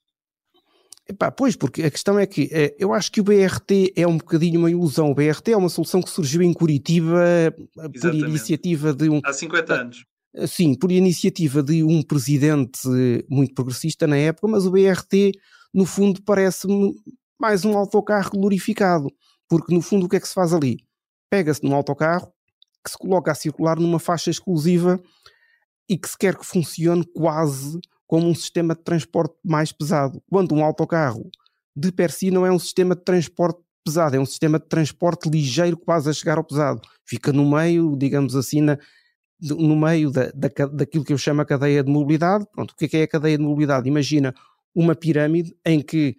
Epá, 1.11 1.31
pois, 1.31 1.57
porque 1.57 1.83
a 1.83 1.91
questão 1.91 2.19
é 2.19 2.27
que 2.27 2.51
é, 2.53 2.77
eu 2.79 2.93
acho 2.93 3.11
que 3.11 3.21
o 3.21 3.25
BRT 3.25 3.95
é 3.97 4.07
um 4.07 4.19
bocadinho 4.19 4.61
uma 4.61 4.71
ilusão. 4.71 5.11
O 5.11 5.15
BRT 5.15 5.53
é 5.53 5.57
uma 5.57 5.71
solução 5.71 6.03
que 6.03 6.11
surgiu 6.11 6.43
em 6.43 6.53
Curitiba 6.53 7.25
Exatamente. 7.95 8.01
por 8.01 8.29
iniciativa 8.29 8.93
de 8.93 9.09
um. 9.09 9.21
Há 9.25 9.33
50 9.33 9.75
anos. 9.75 10.05
Sim, 10.47 10.75
por 10.75 10.93
iniciativa 10.93 11.63
de 11.63 11.83
um 11.83 12.03
presidente 12.03 12.81
muito 13.29 13.55
progressista 13.55 14.07
na 14.07 14.19
época, 14.19 14.47
mas 14.47 14.67
o 14.67 14.71
BRT, 14.71 15.33
no 15.73 15.87
fundo, 15.87 16.23
parece-me 16.23 16.95
mais 17.41 17.65
um 17.65 17.77
autocarro 17.77 18.33
glorificado. 18.33 19.11
Porque, 19.49 19.75
no 19.75 19.81
fundo, 19.81 20.05
o 20.05 20.09
que 20.09 20.17
é 20.17 20.21
que 20.21 20.29
se 20.29 20.35
faz 20.35 20.53
ali? 20.53 20.77
Pega-se 21.31 21.65
num 21.65 21.75
autocarro 21.75 22.31
que 22.85 22.91
se 22.91 22.99
coloca 22.99 23.33
a 23.33 23.35
circular 23.35 23.81
numa 23.81 23.99
faixa 23.99 24.31
exclusiva 24.31 25.01
e 25.89 25.97
que 25.97 26.09
se 26.09 26.19
quer 26.19 26.37
que 26.37 26.45
funcione 26.45 27.05
quase 27.15 27.81
como 28.09 28.27
um 28.27 28.35
sistema 28.35 28.75
de 28.75 28.83
transporte 28.83 29.37
mais 29.45 29.71
pesado. 29.71 30.21
Quando 30.29 30.55
um 30.55 30.65
autocarro 30.65 31.31
de 31.77 31.93
per 31.93 32.11
si 32.11 32.31
não 32.31 32.45
é 32.45 32.51
um 32.51 32.59
sistema 32.59 32.97
de 32.97 33.05
transporte 33.05 33.61
pesado, 33.85 34.17
é 34.17 34.19
um 34.19 34.27
sistema 34.27 34.59
de 34.59 34.67
transporte 34.67 35.29
ligeiro 35.29 35.77
quase 35.77 36.09
a 36.09 36.13
chegar 36.13 36.39
ao 36.39 36.45
pesado. 36.45 36.81
Fica 37.05 37.33
no 37.33 37.49
meio, 37.49 37.95
digamos 37.97 38.35
assim, 38.35 38.63
na, 38.63 38.79
no 39.41 39.77
meio 39.77 40.11
da, 40.11 40.33
da, 40.35 40.49
daquilo 40.67 41.05
que 41.05 41.13
eu 41.13 41.19
chamo 41.19 41.43
a 41.43 41.45
cadeia 41.45 41.85
de 41.85 41.93
mobilidade. 41.93 42.47
Pronto, 42.51 42.73
o 42.73 42.77
que 42.77 42.87
é, 42.87 42.89
que 42.89 42.97
é 42.97 43.03
a 43.03 43.09
cadeia 43.09 43.37
de 43.37 43.45
mobilidade? 43.45 43.87
Imagina 43.87 44.35
uma 44.75 44.95
pirâmide 44.95 45.55
em 45.65 45.83
que 45.83 46.17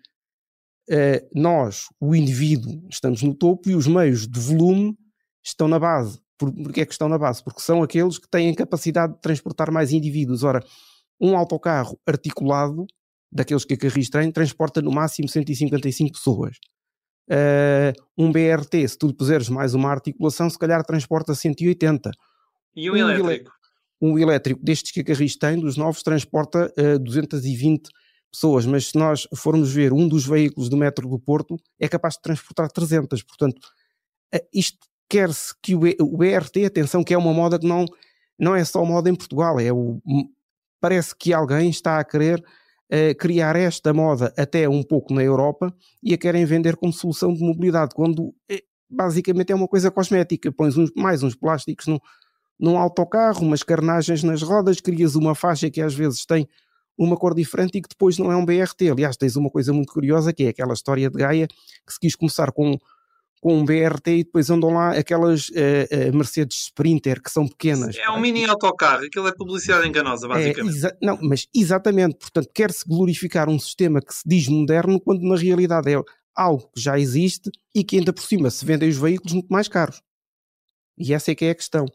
uh, 0.92 1.28
nós, 1.34 1.86
o 2.00 2.16
indivíduo, 2.16 2.88
estamos 2.88 3.24
no 3.24 3.34
topo 3.34 3.68
e 3.68 3.76
os 3.76 3.88
meios 3.88 4.28
de 4.28 4.40
volume 4.40 4.96
estão 5.44 5.68
na 5.68 5.80
base. 5.80 6.22
Por, 6.38 6.54
porque 6.54 6.82
é 6.82 6.86
que 6.86 6.92
estão 6.92 7.10
na 7.10 7.18
base? 7.18 7.44
Porque 7.44 7.62
são 7.62 7.82
aqueles 7.82 8.20
que 8.20 8.30
têm 8.30 8.54
capacidade 8.54 9.14
de 9.14 9.22
transportar 9.22 9.72
mais 9.72 9.92
indivíduos. 9.92 10.44
Ora, 10.44 10.64
um 11.20 11.36
autocarro 11.36 12.00
articulado, 12.06 12.86
daqueles 13.32 13.66
que 13.66 13.74
a 13.74 13.78
Carris 13.78 14.10
tem, 14.10 14.32
transporta 14.32 14.82
no 14.82 14.92
máximo 14.92 15.28
155 15.28 16.14
pessoas. 16.14 16.58
Uh, 17.30 17.94
um 18.18 18.32
BRT, 18.32 18.88
se 18.88 18.98
tu 18.98 19.14
puseres 19.14 19.50
mais 19.50 19.76
uma 19.76 19.92
articulação, 19.92 20.50
se 20.50 20.58
calhar 20.58 20.84
transporta 20.84 21.36
180. 21.36 22.10
E 22.76 22.90
um, 22.90 22.94
um 22.94 22.98
elétrico? 22.98 23.52
Um 24.02 24.18
elétrico 24.18 24.64
destes 24.64 24.92
que 24.92 25.02
a 25.02 25.04
Carris 25.04 25.36
tem, 25.36 25.60
dos 25.60 25.78
novos, 25.78 26.02
transporta 26.02 26.74
uh, 26.78 26.96
ah, 26.96 26.98
220 26.98 27.90
pessoas, 28.32 28.66
mas 28.66 28.88
se 28.88 28.98
nós 28.98 29.28
formos 29.36 29.72
ver 29.72 29.94
um 29.94 30.08
dos 30.08 30.26
veículos 30.26 30.70
do 30.70 30.78
metro 30.78 31.08
do 31.08 31.20
Porto, 31.20 31.58
é 31.80 31.88
capaz 31.88 32.16
de 32.16 32.22
transportar 32.22 32.72
300. 32.72 33.22
Portanto, 33.22 33.60
uh, 34.34 34.48
isto 34.52 34.80
quer-se 35.08 35.54
que 35.62 35.76
o, 35.76 35.82
o 36.02 36.18
BRT, 36.18 36.66
atenção, 36.66 37.04
que 37.04 37.14
é 37.14 37.18
uma 37.18 37.34
moda 37.34 37.60
que 37.60 37.68
não, 37.68 37.86
não 38.40 38.56
é 38.56 38.64
só 38.64 38.84
moda 38.84 39.10
em 39.10 39.16
Portugal, 39.16 39.60
é 39.60 39.72
o 39.72 40.02
parece 40.80 41.16
que 41.16 41.34
alguém 41.34 41.70
está 41.70 42.00
a 42.00 42.04
querer 42.04 42.40
uh, 42.40 43.16
criar 43.18 43.56
esta 43.56 43.94
moda 43.94 44.34
até 44.38 44.68
um 44.68 44.84
pouco 44.84 45.14
na 45.14 45.24
Europa 45.24 45.74
e 46.02 46.14
a 46.14 46.18
querem 46.18 46.46
vender 46.46 46.76
como 46.76 46.94
solução 46.94 47.34
de 47.34 47.42
mobilidade, 47.42 47.94
quando 47.94 48.34
é, 48.50 48.62
basicamente 48.90 49.52
é 49.52 49.56
uma 49.56 49.68
coisa 49.68 49.92
cosmética. 49.92 50.52
Pões 50.52 50.78
uns, 50.78 50.92
mais 50.96 51.24
uns 51.24 51.36
plásticos 51.36 51.88
num, 51.88 52.00
num 52.60 52.78
autocarro, 52.78 53.44
umas 53.44 53.64
carnagens 53.64 54.24
nas 54.24 54.42
rodas, 54.42 54.82
crias 54.82 55.16
uma 55.16 55.36
faixa 55.36 55.70
que 55.70 55.82
às 55.82 55.94
vezes 55.94 56.26
tem 56.26 56.48
uma 56.98 57.16
cor 57.16 57.34
diferente 57.34 57.78
e 57.78 57.82
que 57.82 57.88
depois 57.88 58.18
não 58.18 58.32
é 58.32 58.36
um 58.36 58.46
BRT. 58.46 58.90
Aliás, 58.92 59.16
tens 59.16 59.38
uma 59.38 59.50
coisa 59.50 59.72
muito 59.72 59.94
curiosa 59.94 60.34
que 60.34 60.44
é 60.44 60.50
aquela 60.50 60.74
história 60.74 61.10
de 61.10 61.18
Gaia 61.18 61.48
que 61.48 61.94
se 61.94 62.00
quis 62.00 62.16
começar 62.16 62.52
com 62.52 62.78
com 63.42 63.58
um 63.58 63.66
BRT 63.66 64.08
e 64.12 64.24
depois 64.24 64.50
andam 64.50 64.72
lá 64.72 64.92
aquelas 64.92 65.50
uh, 65.50 66.10
uh, 66.12 66.16
Mercedes 66.16 66.66
Sprinter 66.66 67.22
que 67.22 67.32
são 67.32 67.48
pequenas. 67.48 67.96
É 67.98 68.10
um 68.10 68.20
mini 68.20 68.46
autocarro, 68.46 69.06
aquilo 69.06 69.28
é 69.28 69.34
publicidade 69.34 69.88
enganosa, 69.88 70.26
é, 70.26 70.30
basicamente. 70.30 70.86
É, 70.86 70.98
não, 71.02 71.18
mas 71.22 71.48
exatamente, 71.56 72.18
portanto, 72.18 72.50
quer-se 72.54 72.86
glorificar 72.88 73.50
um 73.50 73.58
sistema 73.58 74.02
que 74.02 74.14
se 74.14 74.24
diz 74.26 74.48
moderno 74.48 75.00
quando 75.00 75.22
na 75.22 75.38
realidade 75.38 75.94
é 75.94 76.02
algo 76.36 76.70
que 76.74 76.82
já 76.82 77.00
existe 77.00 77.50
e 77.74 77.84
que 77.84 77.98
ainda 77.98 78.14
por 78.14 78.24
cima 78.24 78.50
se 78.50 78.66
vendem 78.66 78.90
os 78.90 78.98
veículos 78.98 79.34
muito 79.34 79.50
mais 79.50 79.68
caros. 79.68 80.02
E 80.98 81.14
essa 81.14 81.32
é 81.32 81.36
que 81.36 81.46
é 81.46 81.52
a 81.52 81.56
questão. 81.56 81.86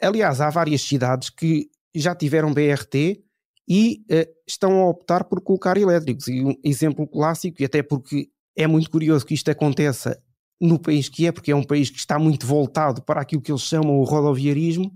Aliás, 0.00 0.40
há 0.40 0.50
várias 0.50 0.82
cidades 0.82 1.30
que 1.30 1.70
já 1.94 2.14
tiveram 2.14 2.52
BRT 2.52 3.24
e 3.66 4.04
uh, 4.10 4.30
estão 4.46 4.82
a 4.82 4.88
optar 4.88 5.24
por 5.24 5.40
colocar 5.40 5.76
elétricos. 5.78 6.28
E 6.28 6.42
um 6.42 6.54
exemplo 6.62 7.06
clássico, 7.06 7.62
e 7.62 7.64
até 7.64 7.82
porque 7.82 8.28
é 8.56 8.66
muito 8.66 8.90
curioso 8.90 9.24
que 9.24 9.34
isto 9.34 9.50
aconteça 9.50 10.22
no 10.64 10.78
país 10.78 11.08
que 11.08 11.26
é, 11.26 11.32
porque 11.32 11.52
é 11.52 11.56
um 11.56 11.62
país 11.62 11.90
que 11.90 11.98
está 11.98 12.18
muito 12.18 12.46
voltado 12.46 13.02
para 13.02 13.20
aquilo 13.20 13.42
que 13.42 13.52
eles 13.52 13.62
chamam 13.62 13.98
o 13.98 14.04
rodoviarismo, 14.04 14.90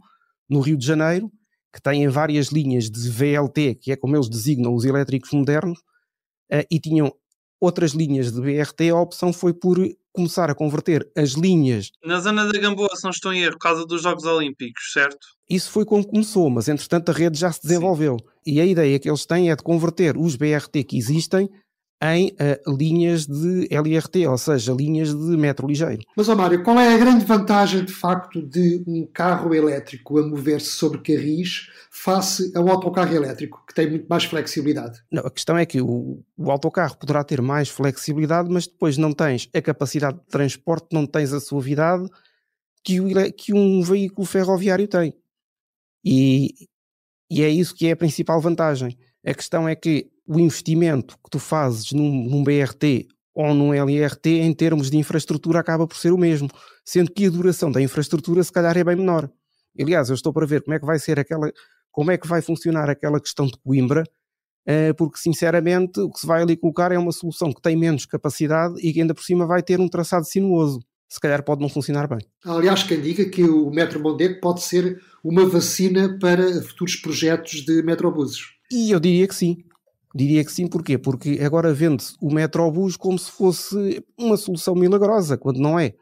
no 0.48 0.60
Rio 0.60 0.78
de 0.78 0.86
Janeiro, 0.86 1.30
que 1.72 1.82
tem 1.82 2.08
várias 2.08 2.46
linhas 2.48 2.90
de 2.90 3.10
VLT, 3.10 3.74
que 3.74 3.92
é 3.92 3.96
como 3.96 4.16
eles 4.16 4.28
designam 4.28 4.74
os 4.74 4.84
elétricos 4.84 5.30
modernos, 5.32 5.78
uh, 6.50 6.64
e 6.70 6.80
tinham 6.80 7.12
outras 7.60 7.92
linhas 7.92 8.32
de 8.32 8.40
BRT, 8.40 8.90
a 8.90 9.00
opção 9.00 9.32
foi 9.32 9.52
por 9.52 9.78
começar 10.12 10.50
a 10.50 10.54
converter 10.54 11.06
as 11.16 11.30
linhas. 11.32 11.90
Na 12.02 12.18
zona 12.18 12.50
da 12.50 12.58
Gamboa, 12.58 12.88
se 12.94 13.04
não 13.04 13.10
estou 13.10 13.32
em 13.32 13.42
erro, 13.42 13.52
por 13.52 13.58
causa 13.58 13.84
dos 13.84 14.02
Jogos 14.02 14.24
Olímpicos, 14.24 14.92
certo? 14.92 15.18
Isso 15.50 15.70
foi 15.70 15.84
como 15.84 16.06
começou, 16.06 16.48
mas 16.48 16.68
entretanto 16.68 17.10
a 17.10 17.12
rede 17.12 17.38
já 17.38 17.52
se 17.52 17.60
desenvolveu. 17.62 18.16
Sim. 18.18 18.54
E 18.54 18.60
a 18.60 18.64
ideia 18.64 18.98
que 18.98 19.08
eles 19.08 19.26
têm 19.26 19.50
é 19.50 19.56
de 19.56 19.62
converter 19.62 20.16
os 20.16 20.34
BRT 20.34 20.84
que 20.84 20.96
existem 20.96 21.48
em 22.00 22.28
uh, 22.28 22.76
linhas 22.76 23.26
de 23.26 23.66
LRT, 23.70 24.26
ou 24.28 24.38
seja, 24.38 24.72
linhas 24.72 25.12
de 25.12 25.36
metro 25.36 25.66
ligeiro. 25.66 26.00
Mas, 26.16 26.28
ó 26.28 26.36
Mário, 26.36 26.62
qual 26.62 26.78
é 26.78 26.94
a 26.94 26.98
grande 26.98 27.24
vantagem 27.24 27.84
de 27.84 27.92
facto 27.92 28.40
de 28.40 28.84
um 28.86 29.04
carro 29.06 29.52
elétrico 29.52 30.18
a 30.18 30.26
mover-se 30.26 30.68
sobre 30.68 31.00
carris 31.00 31.68
face 31.90 32.52
ao 32.56 32.68
autocarro 32.68 33.14
elétrico, 33.14 33.64
que 33.66 33.74
tem 33.74 33.90
muito 33.90 34.06
mais 34.06 34.24
flexibilidade? 34.24 35.02
Não, 35.10 35.26
a 35.26 35.30
questão 35.30 35.58
é 35.58 35.66
que 35.66 35.80
o, 35.80 36.22
o 36.36 36.50
autocarro 36.50 36.96
poderá 36.96 37.24
ter 37.24 37.42
mais 37.42 37.68
flexibilidade, 37.68 38.48
mas 38.48 38.66
depois 38.68 38.96
não 38.96 39.12
tens 39.12 39.48
a 39.52 39.60
capacidade 39.60 40.18
de 40.18 40.26
transporte, 40.26 40.86
não 40.92 41.04
tens 41.04 41.32
a 41.32 41.40
suavidade 41.40 42.08
que, 42.84 43.00
o, 43.00 43.32
que 43.32 43.52
um 43.52 43.82
veículo 43.82 44.24
ferroviário 44.24 44.86
tem. 44.86 45.12
E, 46.04 46.54
e 47.28 47.42
é 47.42 47.48
isso 47.48 47.74
que 47.74 47.88
é 47.88 47.92
a 47.92 47.96
principal 47.96 48.40
vantagem. 48.40 48.96
A 49.26 49.34
questão 49.34 49.68
é 49.68 49.74
que 49.74 50.08
o 50.28 50.38
investimento 50.38 51.16
que 51.24 51.30
tu 51.30 51.38
fazes 51.38 51.90
num, 51.92 52.28
num 52.28 52.44
BRT 52.44 53.08
ou 53.34 53.54
num 53.54 53.72
LRT 53.72 54.26
em 54.26 54.52
termos 54.52 54.90
de 54.90 54.98
infraestrutura 54.98 55.58
acaba 55.58 55.86
por 55.86 55.96
ser 55.96 56.12
o 56.12 56.18
mesmo, 56.18 56.50
sendo 56.84 57.10
que 57.10 57.26
a 57.26 57.30
duração 57.30 57.72
da 57.72 57.80
infraestrutura 57.80 58.42
se 58.44 58.52
calhar 58.52 58.76
é 58.76 58.84
bem 58.84 58.96
menor. 58.96 59.30
Aliás, 59.80 60.10
eu 60.10 60.14
estou 60.14 60.32
para 60.32 60.44
ver 60.44 60.62
como 60.62 60.74
é 60.74 60.78
que 60.78 60.84
vai 60.84 60.98
ser 60.98 61.18
aquela, 61.18 61.50
como 61.90 62.10
é 62.10 62.18
que 62.18 62.28
vai 62.28 62.42
funcionar 62.42 62.90
aquela 62.90 63.20
questão 63.20 63.46
de 63.46 63.56
Coimbra, 63.64 64.04
eh, 64.66 64.92
porque 64.92 65.18
sinceramente 65.18 65.98
o 65.98 66.10
que 66.10 66.20
se 66.20 66.26
vai 66.26 66.42
ali 66.42 66.56
colocar 66.56 66.92
é 66.92 66.98
uma 66.98 67.12
solução 67.12 67.52
que 67.52 67.62
tem 67.62 67.74
menos 67.74 68.04
capacidade 68.04 68.74
e 68.86 68.92
que 68.92 69.00
ainda 69.00 69.14
por 69.14 69.22
cima 69.22 69.46
vai 69.46 69.62
ter 69.62 69.80
um 69.80 69.88
traçado 69.88 70.26
sinuoso. 70.26 70.80
Se 71.08 71.18
calhar 71.18 71.42
pode 71.42 71.62
não 71.62 71.70
funcionar 71.70 72.06
bem. 72.06 72.18
Aliás, 72.44 72.82
quem 72.82 73.00
diga 73.00 73.24
que 73.24 73.42
o 73.42 73.70
Metro 73.70 73.98
Mondego 73.98 74.40
pode 74.40 74.62
ser 74.62 75.00
uma 75.24 75.46
vacina 75.46 76.18
para 76.20 76.60
futuros 76.60 76.96
projetos 76.96 77.64
de 77.64 77.82
metrobuses. 77.82 78.40
E 78.70 78.90
eu 78.90 79.00
diria 79.00 79.26
que 79.26 79.34
sim. 79.34 79.64
Diria 80.14 80.44
que 80.44 80.52
sim, 80.52 80.66
porquê? 80.66 80.96
Porque 80.96 81.38
agora 81.42 81.72
vende-se 81.72 82.16
o 82.20 82.32
Metrobus 82.32 82.96
como 82.96 83.18
se 83.18 83.30
fosse 83.30 84.04
uma 84.18 84.36
solução 84.36 84.74
milagrosa, 84.74 85.36
quando 85.36 85.60
não 85.60 85.78
é. 85.78 85.94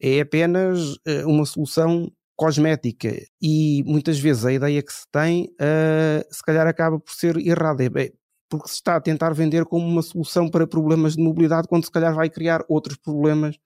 É 0.00 0.20
apenas 0.20 0.94
uh, 0.96 1.26
uma 1.26 1.44
solução 1.44 2.10
cosmética 2.36 3.12
e 3.42 3.82
muitas 3.84 4.18
vezes 4.18 4.44
a 4.44 4.52
ideia 4.52 4.80
que 4.80 4.92
se 4.92 5.04
tem 5.10 5.46
uh, 5.60 6.22
se 6.30 6.40
calhar 6.44 6.68
acaba 6.68 7.00
por 7.00 7.12
ser 7.12 7.36
errada, 7.36 7.84
é, 7.84 8.12
porque 8.48 8.68
se 8.68 8.74
está 8.74 8.94
a 8.94 9.00
tentar 9.00 9.32
vender 9.34 9.64
como 9.64 9.84
uma 9.84 10.02
solução 10.02 10.48
para 10.48 10.66
problemas 10.66 11.16
de 11.16 11.22
mobilidade 11.22 11.66
quando 11.66 11.84
se 11.84 11.90
calhar 11.90 12.14
vai 12.14 12.30
criar 12.30 12.64
outros 12.68 12.96
problemas 12.96 13.56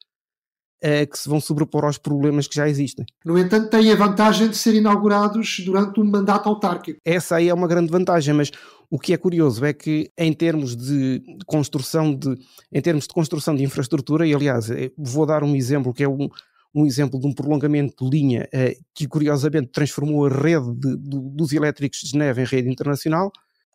que 1.11 1.19
se 1.19 1.29
vão 1.29 1.41
sobrepor 1.41 1.85
aos 1.85 1.97
problemas 1.97 2.49
que 2.49 2.57
já 2.57 2.69
existem. 2.69 3.07
No 3.25 3.39
entanto, 3.39 3.71
tem 3.71 3.93
a 3.93 3.95
vantagem 3.95 4.49
de 4.49 4.57
ser 4.57 4.75
inaugurados 4.75 5.61
durante 5.65 6.01
um 6.01 6.05
mandato 6.05 6.49
autárquico. 6.49 6.99
Essa 7.05 7.37
aí 7.37 7.49
é 7.49 7.55
uma 7.55 7.69
grande 7.69 7.91
vantagem, 7.91 8.35
mas 8.35 8.51
o 8.91 8.99
que 8.99 9.15
é 9.15 9.17
curioso 9.17 9.65
é 9.65 9.73
que 9.73 10.11
em 10.19 10.33
termos 10.35 10.77
de 10.77 11.23
construção 11.47 12.15
de, 12.15 12.35
em 12.71 12.81
termos 12.83 13.07
de 13.07 13.15
construção 13.15 13.55
de 13.55 13.65
infraestrutura, 13.65 14.27
e 14.27 14.35
aliás, 14.35 14.71
eh, 14.71 14.91
vou 14.99 15.25
dar 15.25 15.43
um 15.43 15.57
exemplo 15.57 15.95
que 15.95 16.05
é 16.05 16.09
um, 16.09 16.29
um 16.75 16.85
exemplo 16.85 17.19
de 17.19 17.27
um 17.27 17.33
prolongamento 17.33 18.05
de 18.05 18.11
linha 18.11 18.49
eh, 18.53 18.77
que 18.95 19.07
curiosamente 19.07 19.69
transformou 19.69 20.27
a 20.27 20.29
rede 20.29 20.75
de, 20.75 20.97
de, 20.99 21.21
dos 21.35 21.53
elétricos 21.53 22.01
de 22.01 22.11
Geneve 22.11 22.43
em 22.43 22.45
rede 22.45 22.69
internacional, 22.69 23.33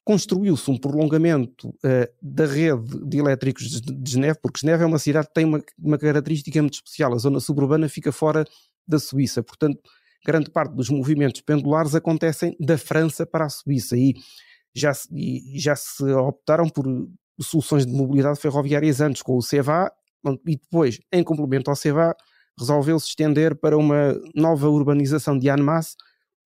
construiu-se 0.07 0.71
um 0.71 0.77
prolongamento 0.77 1.67
uh, 1.67 2.07
da 2.21 2.45
rede 2.45 2.97
de 3.05 3.17
elétricos 3.17 3.81
de, 3.81 4.09
Geneve, 4.09 4.39
porque 4.41 4.61
Geneve 4.61 4.83
é 4.83 4.85
uma 4.85 4.99
cidade 4.99 5.27
que 5.27 5.33
tem 5.33 5.43
uma, 5.43 5.61
uma, 5.77 5.97
característica 5.97 6.61
muito 6.61 6.75
especial, 6.75 7.13
a 7.13 7.17
zona 7.17 7.41
suburbana 7.41 7.89
fica 7.89 8.09
fora 8.09 8.45
da 8.87 8.99
Suíça, 8.99 9.43
portanto 9.43 9.81
grande 10.25 10.49
parte 10.49 10.73
dos 10.73 10.89
movimentos 10.89 11.41
pendulares 11.41 11.93
acontecem 11.93 12.55
da 12.57 12.77
França 12.77 13.25
para 13.25 13.47
a 13.47 13.49
Suíça. 13.49 13.97
E 13.97 14.13
já, 14.73 14.93
e 15.11 15.59
já 15.59 15.75
se 15.75 16.03
optaram 16.05 16.69
por 16.69 16.85
soluções 17.41 17.85
de 17.85 17.91
mobilidade 17.91 18.39
ferroviárias 18.39 19.01
antes 19.01 19.21
com 19.21 19.35
o 19.35 19.41
CEVA 19.41 19.91
e 20.45 20.55
depois, 20.55 20.99
em 21.11 21.21
complemento 21.21 21.69
ao 21.69 21.75
CEVA, 21.75 22.15
resolveu-se 22.57 23.07
estender 23.07 23.55
para 23.55 23.77
uma 23.77 24.17
nova 24.33 24.69
urbanização 24.69 25.37
de 25.37 25.49
Annemasse 25.49 25.95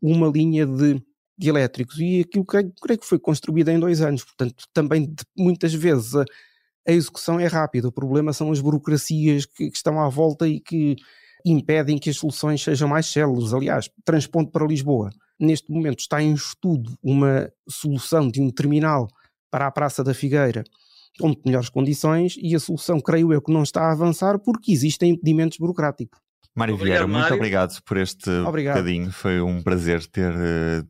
uma 0.01 0.27
linha 0.29 0.65
de, 0.65 0.99
de 1.37 1.49
elétricos 1.49 1.97
e 1.99 2.21
aquilo 2.21 2.45
creio, 2.45 2.71
creio 2.81 2.99
que 2.99 3.05
foi 3.05 3.19
construído 3.19 3.69
em 3.69 3.79
dois 3.79 4.01
anos, 4.01 4.23
portanto 4.23 4.63
também 4.73 5.05
de, 5.05 5.23
muitas 5.37 5.73
vezes 5.73 6.15
a, 6.15 6.23
a, 6.87 6.91
execução 6.91 7.39
é 7.39 7.47
rápida, 7.47 7.87
o 7.87 7.91
problema 7.91 8.33
são 8.33 8.51
as 8.51 8.59
burocracias 8.59 9.45
que, 9.45 9.69
que 9.69 9.75
estão 9.75 9.99
à 9.99 10.07
volta 10.09 10.47
e 10.47 10.59
que 10.59 10.95
impedem 11.45 11.97
que 11.97 12.09
as 12.09 12.17
soluções 12.17 12.61
sejam 12.63 12.87
mais 12.87 13.07
células. 13.07 13.53
Aliás, 13.53 13.89
transpondo 14.05 14.51
para 14.51 14.67
Lisboa, 14.67 15.09
neste 15.39 15.71
momento 15.71 15.99
está 15.99 16.21
em 16.21 16.33
estudo 16.33 16.95
uma 17.01 17.51
solução 17.67 18.29
de 18.29 18.41
um 18.41 18.51
terminal 18.51 19.07
para 19.49 19.65
a 19.67 19.71
Praça 19.71 20.03
da 20.03 20.13
Figueira 20.13 20.63
com 21.19 21.33
melhores 21.45 21.69
condições 21.69 22.35
e 22.41 22.55
a 22.55 22.59
solução, 22.59 22.99
creio 22.99 23.33
eu, 23.33 23.41
que 23.41 23.51
não 23.51 23.63
está 23.63 23.81
a 23.81 23.91
avançar 23.91 24.39
porque 24.39 24.71
existem 24.71 25.11
impedimentos 25.11 25.57
burocráticos. 25.57 26.19
Mário 26.53 26.75
Vieira, 26.75 27.07
muito 27.07 27.21
Mário. 27.21 27.35
obrigado 27.37 27.81
por 27.83 27.95
este 27.95 28.29
obrigado. 28.29 28.75
bocadinho. 28.75 29.09
Foi 29.09 29.39
um 29.39 29.63
prazer 29.63 30.05
ter, 30.07 30.33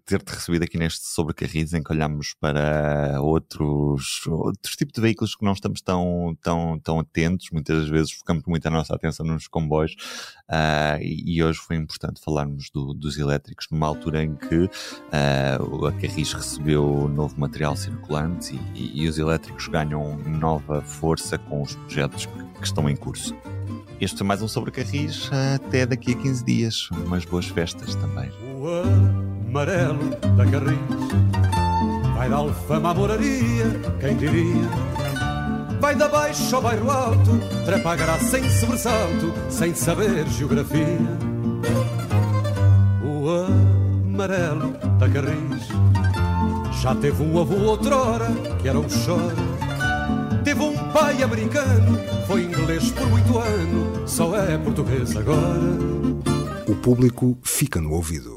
ter-te 0.06 0.34
recebido 0.34 0.64
aqui 0.64 0.76
neste 0.76 1.06
Sobre 1.06 1.36
Carris, 1.36 1.74
em 1.74 1.84
que 1.84 1.92
olhamos 1.92 2.34
para 2.40 3.22
outros, 3.22 4.26
outros 4.26 4.76
tipos 4.76 4.94
de 4.94 5.02
veículos 5.02 5.36
que 5.36 5.46
não 5.46 5.54
estamos 5.54 5.80
tão, 5.82 6.36
tão, 6.42 6.80
tão 6.80 7.00
atentos. 7.00 7.50
Muitas 7.52 7.88
vezes 7.88 8.12
focamos 8.12 8.44
muito 8.48 8.66
a 8.66 8.72
nossa 8.72 8.96
atenção 8.96 9.24
nos 9.24 9.48
comboios 9.48 9.94
uh, 10.50 11.00
e, 11.00 11.38
e, 11.38 11.44
hoje 11.44 11.60
foi 11.60 11.76
importante 11.76 12.20
falarmos 12.24 12.72
do, 12.72 12.94
dos 12.96 13.20
elétricos 13.20 13.68
numa 13.70 13.86
altura 13.86 14.24
em 14.24 14.36
que 14.36 14.64
uh, 14.66 15.86
a 15.86 15.92
Carris 15.92 16.34
recebeu 16.34 17.08
novo 17.08 17.40
material 17.40 17.76
circulante 17.76 18.60
e, 18.74 18.80
e, 18.80 19.04
e 19.04 19.08
os 19.08 19.20
elétricos 19.20 19.68
ganham 19.68 20.18
nova 20.18 20.82
força 20.82 21.38
com 21.38 21.62
os 21.62 21.76
projetos 21.76 22.26
que, 22.26 22.44
que 22.60 22.66
estão 22.66 22.90
em 22.90 22.96
curso. 22.96 23.36
Este 24.02 24.18
foi 24.18 24.26
mais 24.26 24.42
um 24.42 24.48
Sobre 24.48 24.72
Carris. 24.72 25.30
Até 25.54 25.86
daqui 25.86 26.14
a 26.14 26.16
15 26.16 26.44
dias. 26.44 26.90
Umas 26.90 27.24
boas 27.24 27.46
festas 27.46 27.94
também. 27.94 28.32
O 28.42 28.68
amarelo 29.48 30.10
da 30.36 30.44
Carris 30.44 30.80
vai 32.16 32.28
da 32.28 32.38
alfama 32.38 32.90
à 32.90 32.94
moraria, 32.96 33.66
quem 34.00 34.18
diria? 34.18 34.68
Vai 35.80 35.96
da 35.96 36.08
baixo 36.08 36.56
ao 36.56 36.64
bairro 36.64 36.90
alto, 36.90 37.30
trepa 37.64 37.92
a 37.92 37.96
graça 37.96 38.26
sem 38.26 38.50
sobressalto, 38.50 39.34
sem 39.52 39.76
saber 39.76 40.28
geografia. 40.30 40.98
O 43.04 43.30
amarelo 44.10 44.72
da 44.98 45.08
Carris 45.08 45.68
já 46.82 46.96
teve 46.96 47.22
um 47.22 47.40
avô 47.40 47.70
outrora 47.70 48.32
que 48.64 48.68
era 48.68 48.80
um 48.80 48.90
choro 48.90 49.51
Teve 50.52 50.64
um 50.64 50.76
pai 50.92 51.24
americano, 51.24 51.98
foi 52.28 52.42
inglês 52.44 52.92
por 52.92 53.08
muito 53.08 53.38
ano, 53.38 54.06
só 54.06 54.36
é 54.36 54.58
português 54.58 55.16
agora. 55.16 55.62
O 56.68 56.76
público 56.76 57.38
fica 57.42 57.80
no 57.80 57.94
ouvido. 57.94 58.32